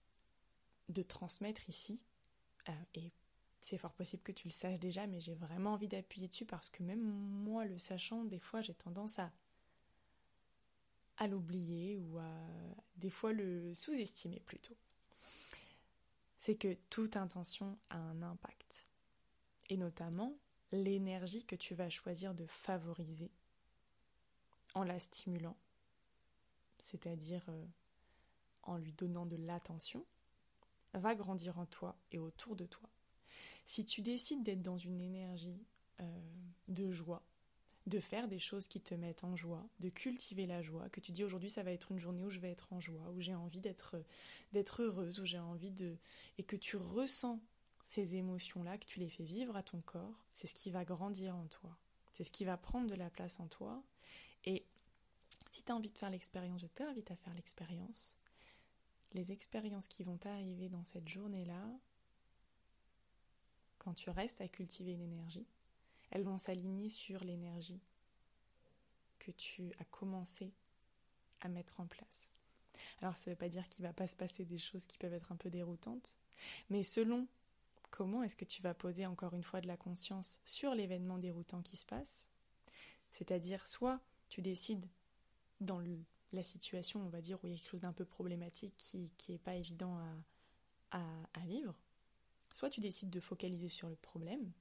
de 0.89 1.03
transmettre 1.03 1.69
ici, 1.69 2.01
euh, 2.69 2.73
et 2.95 3.11
c'est 3.61 3.79
fort 3.79 3.93
possible 3.93 4.23
que 4.23 4.33
tu 4.33 4.49
le 4.49 4.53
saches 4.53 4.79
déjà, 4.79 5.07
mais 5.07 5.21
j'ai 5.21 5.35
vraiment 5.35 5.71
envie 5.71 5.89
d'appuyer 5.89 6.29
dessus 6.29 6.47
parce 6.47 6.71
que 6.71 6.83
même 6.83 7.03
moi, 7.03 7.67
le 7.67 7.77
sachant, 7.79 8.25
des 8.25 8.39
fois 8.39 8.63
j'ai 8.63 8.75
tendance 8.75 9.19
à, 9.19 9.31
à 11.19 11.27
l'oublier 11.27 11.99
ou 11.99 12.19
à 12.19 12.31
des 12.97 13.11
fois 13.11 13.33
le 13.33 13.75
sous-estimer 13.75 14.41
plutôt. 14.41 14.77
C'est 16.37 16.57
que 16.57 16.75
toute 16.89 17.17
intention 17.17 17.77
a 17.91 17.99
un 17.99 18.23
impact 18.23 18.87
et 19.69 19.77
notamment 19.77 20.37
l'énergie 20.73 21.45
que 21.45 21.57
tu 21.57 21.75
vas 21.75 21.91
choisir 21.91 22.35
de 22.35 22.47
favoriser 22.47 23.31
en 24.75 24.85
la 24.85 25.01
stimulant, 25.01 25.57
c'est-à-dire 26.77 27.45
euh, 27.49 27.65
en 28.65 28.77
lui 28.77 28.93
donnant 28.93 29.27
de 29.27 29.37
l'attention, 29.37 30.05
va 30.95 31.15
grandir 31.15 31.59
en 31.59 31.67
toi 31.67 31.97
et 32.13 32.19
autour 32.19 32.57
de 32.57 32.67
toi. 32.67 32.89
Si 33.65 33.85
tu 33.85 34.03
décides 34.03 34.43
d'être 34.43 34.63
dans 34.63 34.79
une 34.79 35.01
énergie 35.01 35.63
euh, 36.01 36.05
de 36.69 36.91
joie, 36.91 37.23
de 37.87 38.01
faire 38.01 38.29
des 38.29 38.39
choses 38.39 38.69
qui 38.69 38.81
te 38.81 38.95
mettent 38.95 39.25
en 39.25 39.37
joie, 39.37 39.67
de 39.81 39.89
cultiver 39.89 40.47
la 40.47 40.63
joie, 40.63 40.89
que 40.91 41.01
tu 41.01 41.13
dis 41.13 41.25
aujourd'hui 41.25 41.51
ça 41.51 41.63
va 41.63 41.73
être 41.73 41.91
une 41.91 41.99
journée 41.99 42.23
où 42.23 42.31
je 42.31 42.39
vais 42.39 42.51
être 42.51 42.73
en 42.73 42.81
joie, 42.81 43.11
où 43.11 43.21
j'ai 43.21 43.35
envie 43.35 43.61
d'être 43.61 43.97
d'être 44.53 44.83
heureuse, 44.83 45.21
où 45.21 45.25
j'ai 45.25 45.39
envie 45.39 45.71
de 45.71 45.97
et 46.37 46.43
que 46.43 46.57
tu 46.57 46.77
ressens 46.77 47.41
ces 47.89 48.17
émotions-là, 48.17 48.77
que 48.77 48.85
tu 48.85 49.01
les 49.01 49.09
fais 49.09 49.25
vivre 49.25 49.57
à 49.57 49.63
ton 49.63 49.81
corps, 49.81 50.27
c'est 50.35 50.47
ce 50.47 50.55
qui 50.55 50.71
va 50.71 50.85
grandir 50.85 51.35
en 51.35 51.47
toi. 51.47 51.75
C'est 52.13 52.23
ce 52.23 52.31
qui 52.31 52.45
va 52.45 52.59
prendre 52.59 52.87
de 52.87 52.95
la 52.95 53.09
place 53.09 53.41
en 53.41 53.47
toi. 53.49 53.83
Et 54.45 54.63
si 55.51 55.63
tu 55.63 55.73
as 55.73 55.75
envie 55.75 55.91
de 55.91 55.97
faire 55.97 56.11
l'expérience, 56.11 56.61
je 56.61 56.67
t'invite 56.67 57.11
à 57.11 57.17
faire 57.17 57.33
l'expérience. 57.33 58.19
Les 59.15 59.33
expériences 59.33 59.89
qui 59.89 60.03
vont 60.03 60.19
arriver 60.27 60.69
dans 60.69 60.85
cette 60.85 61.09
journée-là, 61.09 61.65
quand 63.79 63.95
tu 63.95 64.11
restes 64.11 64.43
à 64.43 64.49
cultiver 64.49 64.93
une 64.93 65.01
énergie, 65.01 65.47
elles 66.11 66.25
vont 66.25 66.37
s'aligner 66.37 66.91
sur 66.91 67.25
l'énergie 67.25 67.81
que 69.19 69.31
tu 69.31 69.73
as 69.79 69.85
commencé 69.87 70.53
à 71.41 71.49
mettre 71.49 71.81
en 71.81 71.87
place. 71.87 72.33
Alors 73.01 73.17
ça 73.17 73.31
ne 73.31 73.35
veut 73.35 73.39
pas 73.39 73.49
dire 73.49 73.67
qu'il 73.71 73.85
ne 73.85 73.89
va 73.89 73.95
pas 73.95 74.07
se 74.07 74.15
passer 74.15 74.45
des 74.45 74.59
choses 74.59 74.87
qui 74.87 74.99
peuvent 74.99 75.15
être 75.15 75.33
un 75.33 75.37
peu 75.37 75.49
déroutantes, 75.49 76.19
mais 76.69 76.83
selon 76.83 77.27
comment 77.99 78.23
est-ce 78.23 78.37
que 78.37 78.45
tu 78.45 78.63
vas 78.63 78.75
poser 78.75 79.07
encore 79.07 79.35
une 79.35 79.43
fois 79.43 79.61
de 79.61 79.67
la 79.67 79.77
conscience 79.77 80.39
sur 80.45 80.73
l'événement 80.73 81.19
déroutant 81.19 81.63
qui 81.63 81.77
se 81.77 81.85
passe, 81.85 82.31
c'est-à-dire 83.11 83.67
soit 83.67 84.01
tu 84.29 84.41
décides 84.41 84.89
dans 85.61 85.83
la 86.33 86.45
situation, 86.45 87.05
on 87.05 87.09
va 87.09 87.21
dire, 87.21 87.43
où 87.43 87.49
il 87.49 87.51
y 87.51 87.55
a 87.57 87.59
quelque 87.59 87.71
chose 87.73 87.81
d'un 87.81 87.93
peu 87.93 88.05
problématique 88.05 88.77
qui 88.77 89.11
n'est 89.29 89.39
pas 89.39 89.57
évident 89.57 89.99
à, 90.93 91.41
vivre, 91.47 91.75
soit 92.53 92.71
tu 92.71 92.79
décides 92.79 93.11
de 93.11 93.19
focaliser 93.19 93.69
sur 93.69 93.89
le 93.89 93.97
problème, 93.97 94.53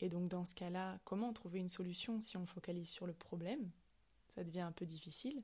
et 0.00 0.10
donc 0.10 0.28
dans 0.28 0.44
ce 0.44 0.54
cas-là, 0.54 1.00
comment 1.04 1.32
trouver 1.32 1.58
une 1.58 1.70
solution 1.70 2.20
si 2.20 2.36
on 2.36 2.44
focalise 2.44 2.90
sur 2.90 3.06
le 3.06 3.14
problème? 3.14 3.70
Ça 4.28 4.44
devient 4.44 4.60
un 4.60 4.72
peu 4.72 4.84
difficile. 4.84 5.42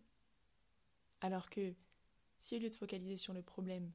Alors 1.22 1.48
que 1.48 1.72
si 2.38 2.56
au 2.56 2.58
lieu 2.58 2.68
de 2.68 2.74
focaliser 2.74 3.16
sur 3.16 3.32
le 3.32 3.42
problème, 3.42 3.90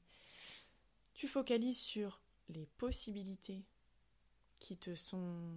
tu 1.13 1.27
focalises 1.27 1.79
sur 1.79 2.23
les 2.49 2.65
possibilités 2.77 3.63
qui 4.59 4.77
te 4.77 4.95
sont 4.95 5.51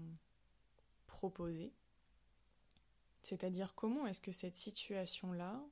proposées, 1.06 1.72
c'est-à-dire 3.22 3.74
comment 3.74 4.06
est-ce 4.06 4.20
que 4.20 4.32
cette 4.32 4.56
situation-là, 4.56 5.64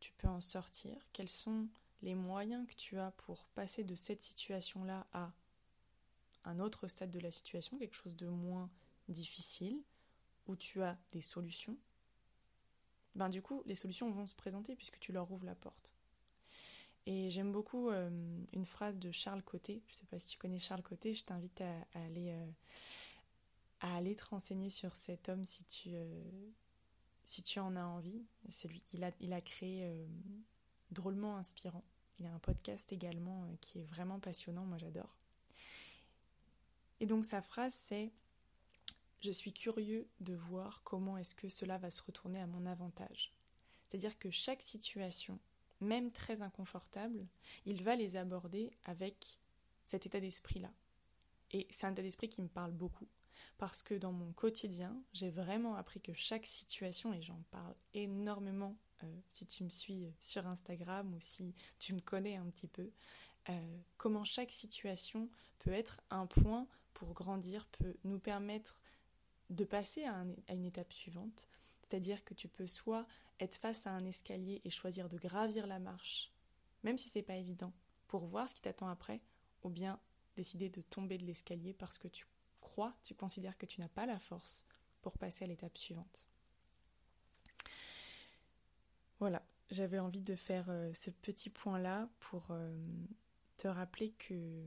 tu 0.00 0.12
peux 0.12 0.28
en 0.28 0.40
sortir, 0.40 0.96
quels 1.12 1.28
sont 1.28 1.68
les 2.02 2.14
moyens 2.14 2.66
que 2.66 2.74
tu 2.74 2.98
as 2.98 3.10
pour 3.12 3.44
passer 3.54 3.84
de 3.84 3.94
cette 3.94 4.22
situation-là 4.22 5.06
à 5.12 5.32
un 6.44 6.60
autre 6.60 6.86
stade 6.88 7.10
de 7.10 7.18
la 7.18 7.30
situation, 7.30 7.78
quelque 7.78 7.96
chose 7.96 8.14
de 8.16 8.28
moins 8.28 8.70
difficile, 9.08 9.82
où 10.46 10.56
tu 10.56 10.82
as 10.82 10.96
des 11.12 11.22
solutions, 11.22 11.76
ben 13.16 13.28
du 13.28 13.42
coup, 13.42 13.62
les 13.66 13.74
solutions 13.74 14.10
vont 14.10 14.26
se 14.26 14.34
présenter 14.34 14.76
puisque 14.76 15.00
tu 15.00 15.10
leur 15.10 15.30
ouvres 15.32 15.46
la 15.46 15.54
porte. 15.54 15.95
Et 17.06 17.30
j'aime 17.30 17.52
beaucoup 17.52 17.88
euh, 17.90 18.10
une 18.52 18.64
phrase 18.64 18.98
de 18.98 19.12
Charles 19.12 19.42
Côté. 19.42 19.80
Je 19.86 19.94
ne 19.94 19.96
sais 19.96 20.06
pas 20.06 20.18
si 20.18 20.30
tu 20.30 20.38
connais 20.38 20.58
Charles 20.58 20.82
Côté, 20.82 21.14
je 21.14 21.24
t'invite 21.24 21.60
à, 21.60 21.86
aller, 21.94 22.30
euh, 22.30 22.50
à 23.80 23.96
aller 23.96 24.16
te 24.16 24.24
renseigner 24.24 24.70
sur 24.70 24.96
cet 24.96 25.28
homme 25.28 25.44
si 25.44 25.64
tu, 25.64 25.90
euh, 25.94 26.50
si 27.22 27.44
tu 27.44 27.60
en 27.60 27.76
as 27.76 27.84
envie. 27.84 28.24
Celui 28.48 28.80
qu'il 28.80 29.04
a, 29.04 29.12
il 29.20 29.32
a 29.32 29.40
créé 29.40 29.88
drôlement 30.90 31.36
inspirant. 31.36 31.84
Il 32.18 32.26
a 32.26 32.32
un 32.32 32.38
podcast 32.40 32.92
également 32.92 33.46
qui 33.60 33.78
est 33.78 33.84
vraiment 33.84 34.18
passionnant, 34.18 34.64
moi 34.64 34.78
j'adore. 34.78 35.16
Et 36.98 37.06
donc 37.06 37.24
sa 37.24 37.42
phrase 37.42 37.74
c'est 37.74 38.10
Je 39.20 39.30
suis 39.30 39.52
curieux 39.52 40.08
de 40.20 40.34
voir 40.34 40.82
comment 40.82 41.18
est-ce 41.18 41.34
que 41.34 41.48
cela 41.48 41.78
va 41.78 41.90
se 41.90 42.02
retourner 42.02 42.40
à 42.40 42.46
mon 42.46 42.64
avantage. 42.66 43.32
C'est-à-dire 43.86 44.18
que 44.18 44.30
chaque 44.30 44.62
situation, 44.62 45.38
même 45.80 46.10
très 46.10 46.42
inconfortable, 46.42 47.26
il 47.64 47.82
va 47.82 47.96
les 47.96 48.16
aborder 48.16 48.70
avec 48.84 49.38
cet 49.84 50.06
état 50.06 50.20
d'esprit-là. 50.20 50.72
Et 51.52 51.66
c'est 51.70 51.86
un 51.86 51.92
état 51.92 52.02
d'esprit 52.02 52.28
qui 52.28 52.42
me 52.42 52.48
parle 52.48 52.72
beaucoup. 52.72 53.08
Parce 53.58 53.82
que 53.82 53.94
dans 53.94 54.12
mon 54.12 54.32
quotidien, 54.32 55.00
j'ai 55.12 55.30
vraiment 55.30 55.76
appris 55.76 56.00
que 56.00 56.12
chaque 56.12 56.46
situation, 56.46 57.12
et 57.12 57.22
j'en 57.22 57.42
parle 57.50 57.74
énormément 57.94 58.76
euh, 59.02 59.20
si 59.28 59.46
tu 59.46 59.64
me 59.64 59.68
suis 59.68 60.10
sur 60.20 60.46
Instagram 60.46 61.14
ou 61.14 61.18
si 61.20 61.54
tu 61.78 61.94
me 61.94 62.00
connais 62.00 62.36
un 62.36 62.46
petit 62.46 62.68
peu, 62.68 62.90
euh, 63.48 63.78
comment 63.96 64.24
chaque 64.24 64.50
situation 64.50 65.28
peut 65.58 65.72
être 65.72 66.00
un 66.10 66.26
point 66.26 66.66
pour 66.94 67.12
grandir, 67.14 67.66
peut 67.66 67.94
nous 68.04 68.18
permettre 68.18 68.74
de 69.50 69.64
passer 69.64 70.04
à, 70.04 70.24
une 70.48 70.64
étape 70.64 70.92
suivante. 70.92 71.48
C'est-à-dire 71.88 72.24
que 72.24 72.34
tu 72.34 72.48
peux 72.48 72.66
soit 72.66 73.06
être 73.40 73.56
face 73.56 73.86
à 73.86 73.90
un 73.90 74.04
escalier 74.04 74.60
et 74.64 74.70
choisir 74.70 75.08
de 75.08 75.18
gravir 75.18 75.66
la 75.66 75.78
marche, 75.78 76.32
même 76.82 76.98
si 76.98 77.08
c'est 77.08 77.22
pas 77.22 77.36
évident, 77.36 77.72
pour 78.08 78.26
voir 78.26 78.48
ce 78.48 78.54
qui 78.54 78.62
t'attend 78.62 78.88
après, 78.88 79.20
ou 79.62 79.68
bien 79.68 80.00
décider 80.36 80.68
de 80.68 80.80
tomber 80.80 81.18
de 81.18 81.24
l'escalier 81.24 81.74
parce 81.74 81.98
que 81.98 82.08
tu 82.08 82.26
crois, 82.60 82.94
tu 83.02 83.14
considères 83.14 83.56
que 83.56 83.66
tu 83.66 83.80
n'as 83.80 83.88
pas 83.88 84.06
la 84.06 84.18
force 84.18 84.66
pour 85.00 85.18
passer 85.18 85.44
à 85.44 85.48
l'étape 85.48 85.76
suivante. 85.76 86.28
Voilà, 89.18 89.42
j'avais 89.70 89.98
envie 89.98 90.20
de 90.20 90.36
faire 90.36 90.68
euh, 90.68 90.92
ce 90.92 91.10
petit 91.10 91.48
point-là 91.48 92.08
pour 92.20 92.50
euh, 92.50 92.82
te 93.56 93.68
rappeler 93.68 94.10
que 94.12 94.62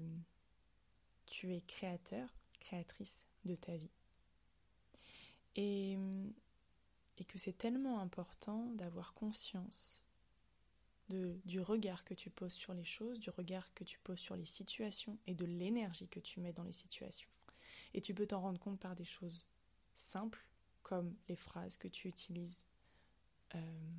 tu 1.27 1.53
es 1.53 1.61
créateur, 1.61 2.27
créatrice 2.59 3.27
de 3.45 3.55
ta 3.55 3.75
vie. 3.77 3.91
Et, 5.55 5.97
et 7.19 7.25
que 7.25 7.37
c'est 7.37 7.57
tellement 7.57 7.99
important 7.99 8.65
d'avoir 8.73 9.13
conscience 9.13 10.03
du 11.09 11.59
regard 11.59 12.05
que 12.05 12.13
tu 12.13 12.29
poses 12.29 12.53
sur 12.53 12.73
les 12.75 12.83
choses, 12.83 13.19
du 13.19 13.31
regard 13.31 13.73
que 13.73 13.83
tu 13.83 13.97
poses 13.99 14.19
sur 14.19 14.35
les 14.35 14.45
situations 14.45 15.17
et 15.25 15.33
de 15.33 15.45
l'énergie 15.45 16.07
que 16.07 16.19
tu 16.19 16.39
mets 16.39 16.53
dans 16.53 16.63
les 16.63 16.71
situations. 16.71 17.29
Et 17.95 18.01
tu 18.01 18.13
peux 18.13 18.27
t'en 18.27 18.41
rendre 18.41 18.59
compte 18.59 18.79
par 18.79 18.95
des 18.95 19.05
choses 19.05 19.47
simples 19.95 20.45
comme 20.83 21.15
les 21.27 21.35
phrases 21.35 21.77
que 21.77 21.87
tu 21.87 22.07
utilises. 22.07 22.65
Euh, 23.55 23.89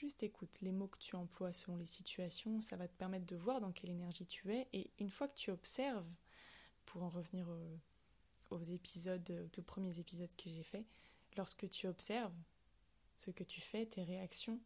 Juste 0.00 0.22
écoute 0.22 0.62
les 0.62 0.72
mots 0.72 0.88
que 0.88 0.96
tu 0.96 1.14
emploies 1.14 1.52
selon 1.52 1.76
les 1.76 1.84
situations, 1.84 2.62
ça 2.62 2.78
va 2.78 2.88
te 2.88 2.96
permettre 2.96 3.26
de 3.26 3.36
voir 3.36 3.60
dans 3.60 3.70
quelle 3.70 3.90
énergie 3.90 4.24
tu 4.24 4.50
es. 4.50 4.66
Et 4.72 4.90
une 4.98 5.10
fois 5.10 5.28
que 5.28 5.34
tu 5.34 5.50
observes, 5.50 6.08
pour 6.86 7.02
en 7.02 7.10
revenir 7.10 7.50
aux, 8.50 8.62
épisodes, 8.62 9.30
aux 9.44 9.48
tout 9.48 9.62
premiers 9.62 9.98
épisodes 9.98 10.34
que 10.36 10.50
j'ai 10.50 10.62
faits, 10.62 10.84
lorsque 11.36 11.68
tu 11.68 11.86
observes 11.86 12.34
ce 13.16 13.30
que 13.30 13.44
tu 13.44 13.60
fais, 13.60 13.86
tes 13.86 14.02
réactions, 14.04 14.60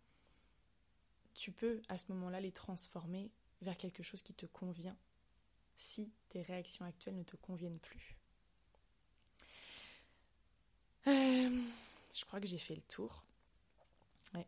tu 1.35 1.53
peux 1.53 1.81
à 1.89 1.99
ce 1.99 2.13
moment-là 2.13 2.41
les 2.41 2.53
transformer 2.53 3.31
vers 3.63 3.77
quelque 3.77 4.03
chose 4.03 4.23
qui 4.23 4.35
te 4.35 4.47
convient 4.47 4.97
si 5.77 6.13
tes 6.29 6.43
réactions 6.43 6.85
actuelles 6.85 7.17
ne 7.17 7.25
te 7.25 7.37
conviennent 7.37 7.81
plus. 7.81 8.17
Euh, 11.07 11.63
je 12.15 12.25
crois 12.25 12.41
que 12.41 12.47
j'ai 12.47 12.59
fait 12.59 12.77
le 12.77 12.83
tour 12.83 13.25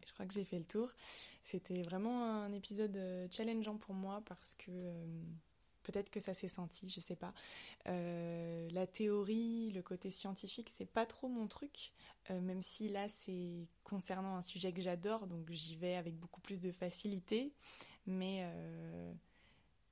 je 0.07 0.13
crois 0.13 0.27
que 0.27 0.35
j'ai 0.35 0.45
fait 0.45 0.59
le 0.59 0.65
tour. 0.65 0.91
C'était 1.43 1.83
vraiment 1.83 2.25
un 2.25 2.53
épisode 2.53 2.97
euh, 2.97 3.29
challengeant 3.31 3.77
pour 3.77 3.95
moi 3.95 4.23
parce 4.27 4.55
que 4.55 4.71
euh, 4.71 5.23
peut-être 5.87 6.11
que 6.11 6.21
ça 6.21 6.35
s'est 6.35 6.49
senti, 6.49 6.89
je 6.89 7.01
sais 7.01 7.17
pas. 7.17 7.33
Euh, 7.87 8.69
la 8.73 8.87
théorie, 8.87 9.71
le 9.71 9.83
côté 9.83 10.11
scientifique, 10.11 10.69
c'est 10.71 10.91
pas 10.91 11.07
trop 11.07 11.29
mon 11.29 11.47
truc, 11.47 11.93
même 12.29 12.61
si 12.61 12.89
là 12.89 13.09
c'est 13.09 13.69
concernant 13.85 14.35
un 14.35 14.43
sujet 14.43 14.73
que 14.73 14.81
j'adore, 14.81 15.29
donc 15.29 15.49
j'y 15.53 15.77
vais 15.77 15.95
avec 15.95 16.19
beaucoup 16.19 16.41
plus 16.41 16.61
de 16.61 16.73
facilité. 16.73 17.53
Mais 18.07 18.45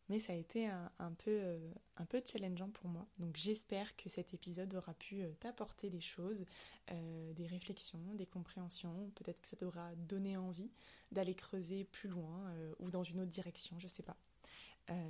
mais 0.09 0.19
ça 0.19 0.35
a 0.35 0.37
été 0.37 0.67
un, 0.67 1.13
peu, 1.13 1.31
euh, 1.31 1.73
un 1.97 2.05
peu 2.05 2.23
challengeant 2.25 2.69
pour 2.69 2.89
moi. 2.89 3.07
Donc 3.19 3.37
j'espère 3.37 3.97
que 3.97 4.09
cet 4.09 4.35
épisode 4.35 4.75
aura 4.75 4.93
pu 4.95 5.23
euh, 5.23 5.33
t'apporter 5.41 5.89
des 5.89 6.03
choses, 6.03 6.45
euh, 6.91 7.33
des 7.33 7.47
réflexions, 7.47 8.03
des 8.15 8.27
compréhensions. 8.27 9.11
Peut-être 9.15 9.41
que 9.41 9.49
ça 9.49 9.57
t'aura 9.57 9.95
donné 9.97 10.37
envie 10.37 10.71
d'aller 11.11 11.35
creuser 11.35 11.85
plus 11.85 12.09
loin 12.09 12.53
ou 12.81 12.91
dans 12.91 13.05
une 13.05 13.21
autre 13.21 13.31
direction, 13.31 13.79
je 13.79 13.87
sais 13.87 14.03
pas. 14.03 14.17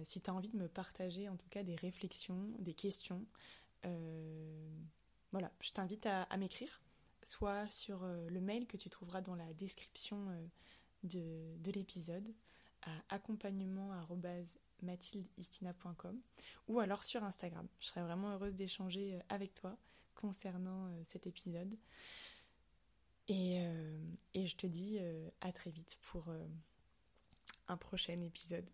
Si 0.03 0.21
tu 0.21 0.31
as 0.31 0.35
envie 0.35 0.51
de 0.51 0.57
me 0.57 0.69
partager 0.69 1.29
en 1.29 1.37
tout 1.37 1.49
cas 1.49 1.63
des 1.63 1.77
réflexions, 1.77 2.51
des 2.59 2.75
questions, 2.75 3.27
voilà, 5.33 5.51
je 5.61 5.73
t'invite 5.73 6.07
à, 6.07 6.37
m'écrire, 6.37 6.81
soit 7.23 7.69
sur 7.69 8.05
le 8.05 8.41
mail 8.41 8.67
que 8.67 8.77
tu 8.77 8.89
trouveras 8.89 9.21
dans 9.21 9.35
la 9.35 9.53
description 9.55 10.29
de, 11.03 11.57
de 11.59 11.71
l'épisode 11.73 12.35
à 12.83 13.15
accompagnement 13.15 13.93
mathildeistina.com 14.83 16.17
ou 16.69 16.81
alors 16.81 17.05
sur 17.05 17.23
Instagram. 17.25 17.67
Je 17.81 17.87
serais 17.87 18.03
vraiment 18.03 18.33
heureuse 18.33 18.55
d'échanger 18.55 19.15
euh, 19.15 19.21
avec 19.29 19.55
toi 19.55 19.77
concernant 20.15 20.87
euh, 20.87 21.01
cet 21.05 21.27
épisode. 21.27 21.75
Et, 23.29 23.61
euh, 23.61 24.05
et 24.35 24.47
je 24.47 24.57
te 24.57 24.67
dis 24.67 24.99
à 25.41 25.51
très 25.51 25.71
vite 25.71 25.99
pour 26.03 26.27
un 27.69 27.77
prochain 27.79 28.21
épisode. 28.21 28.69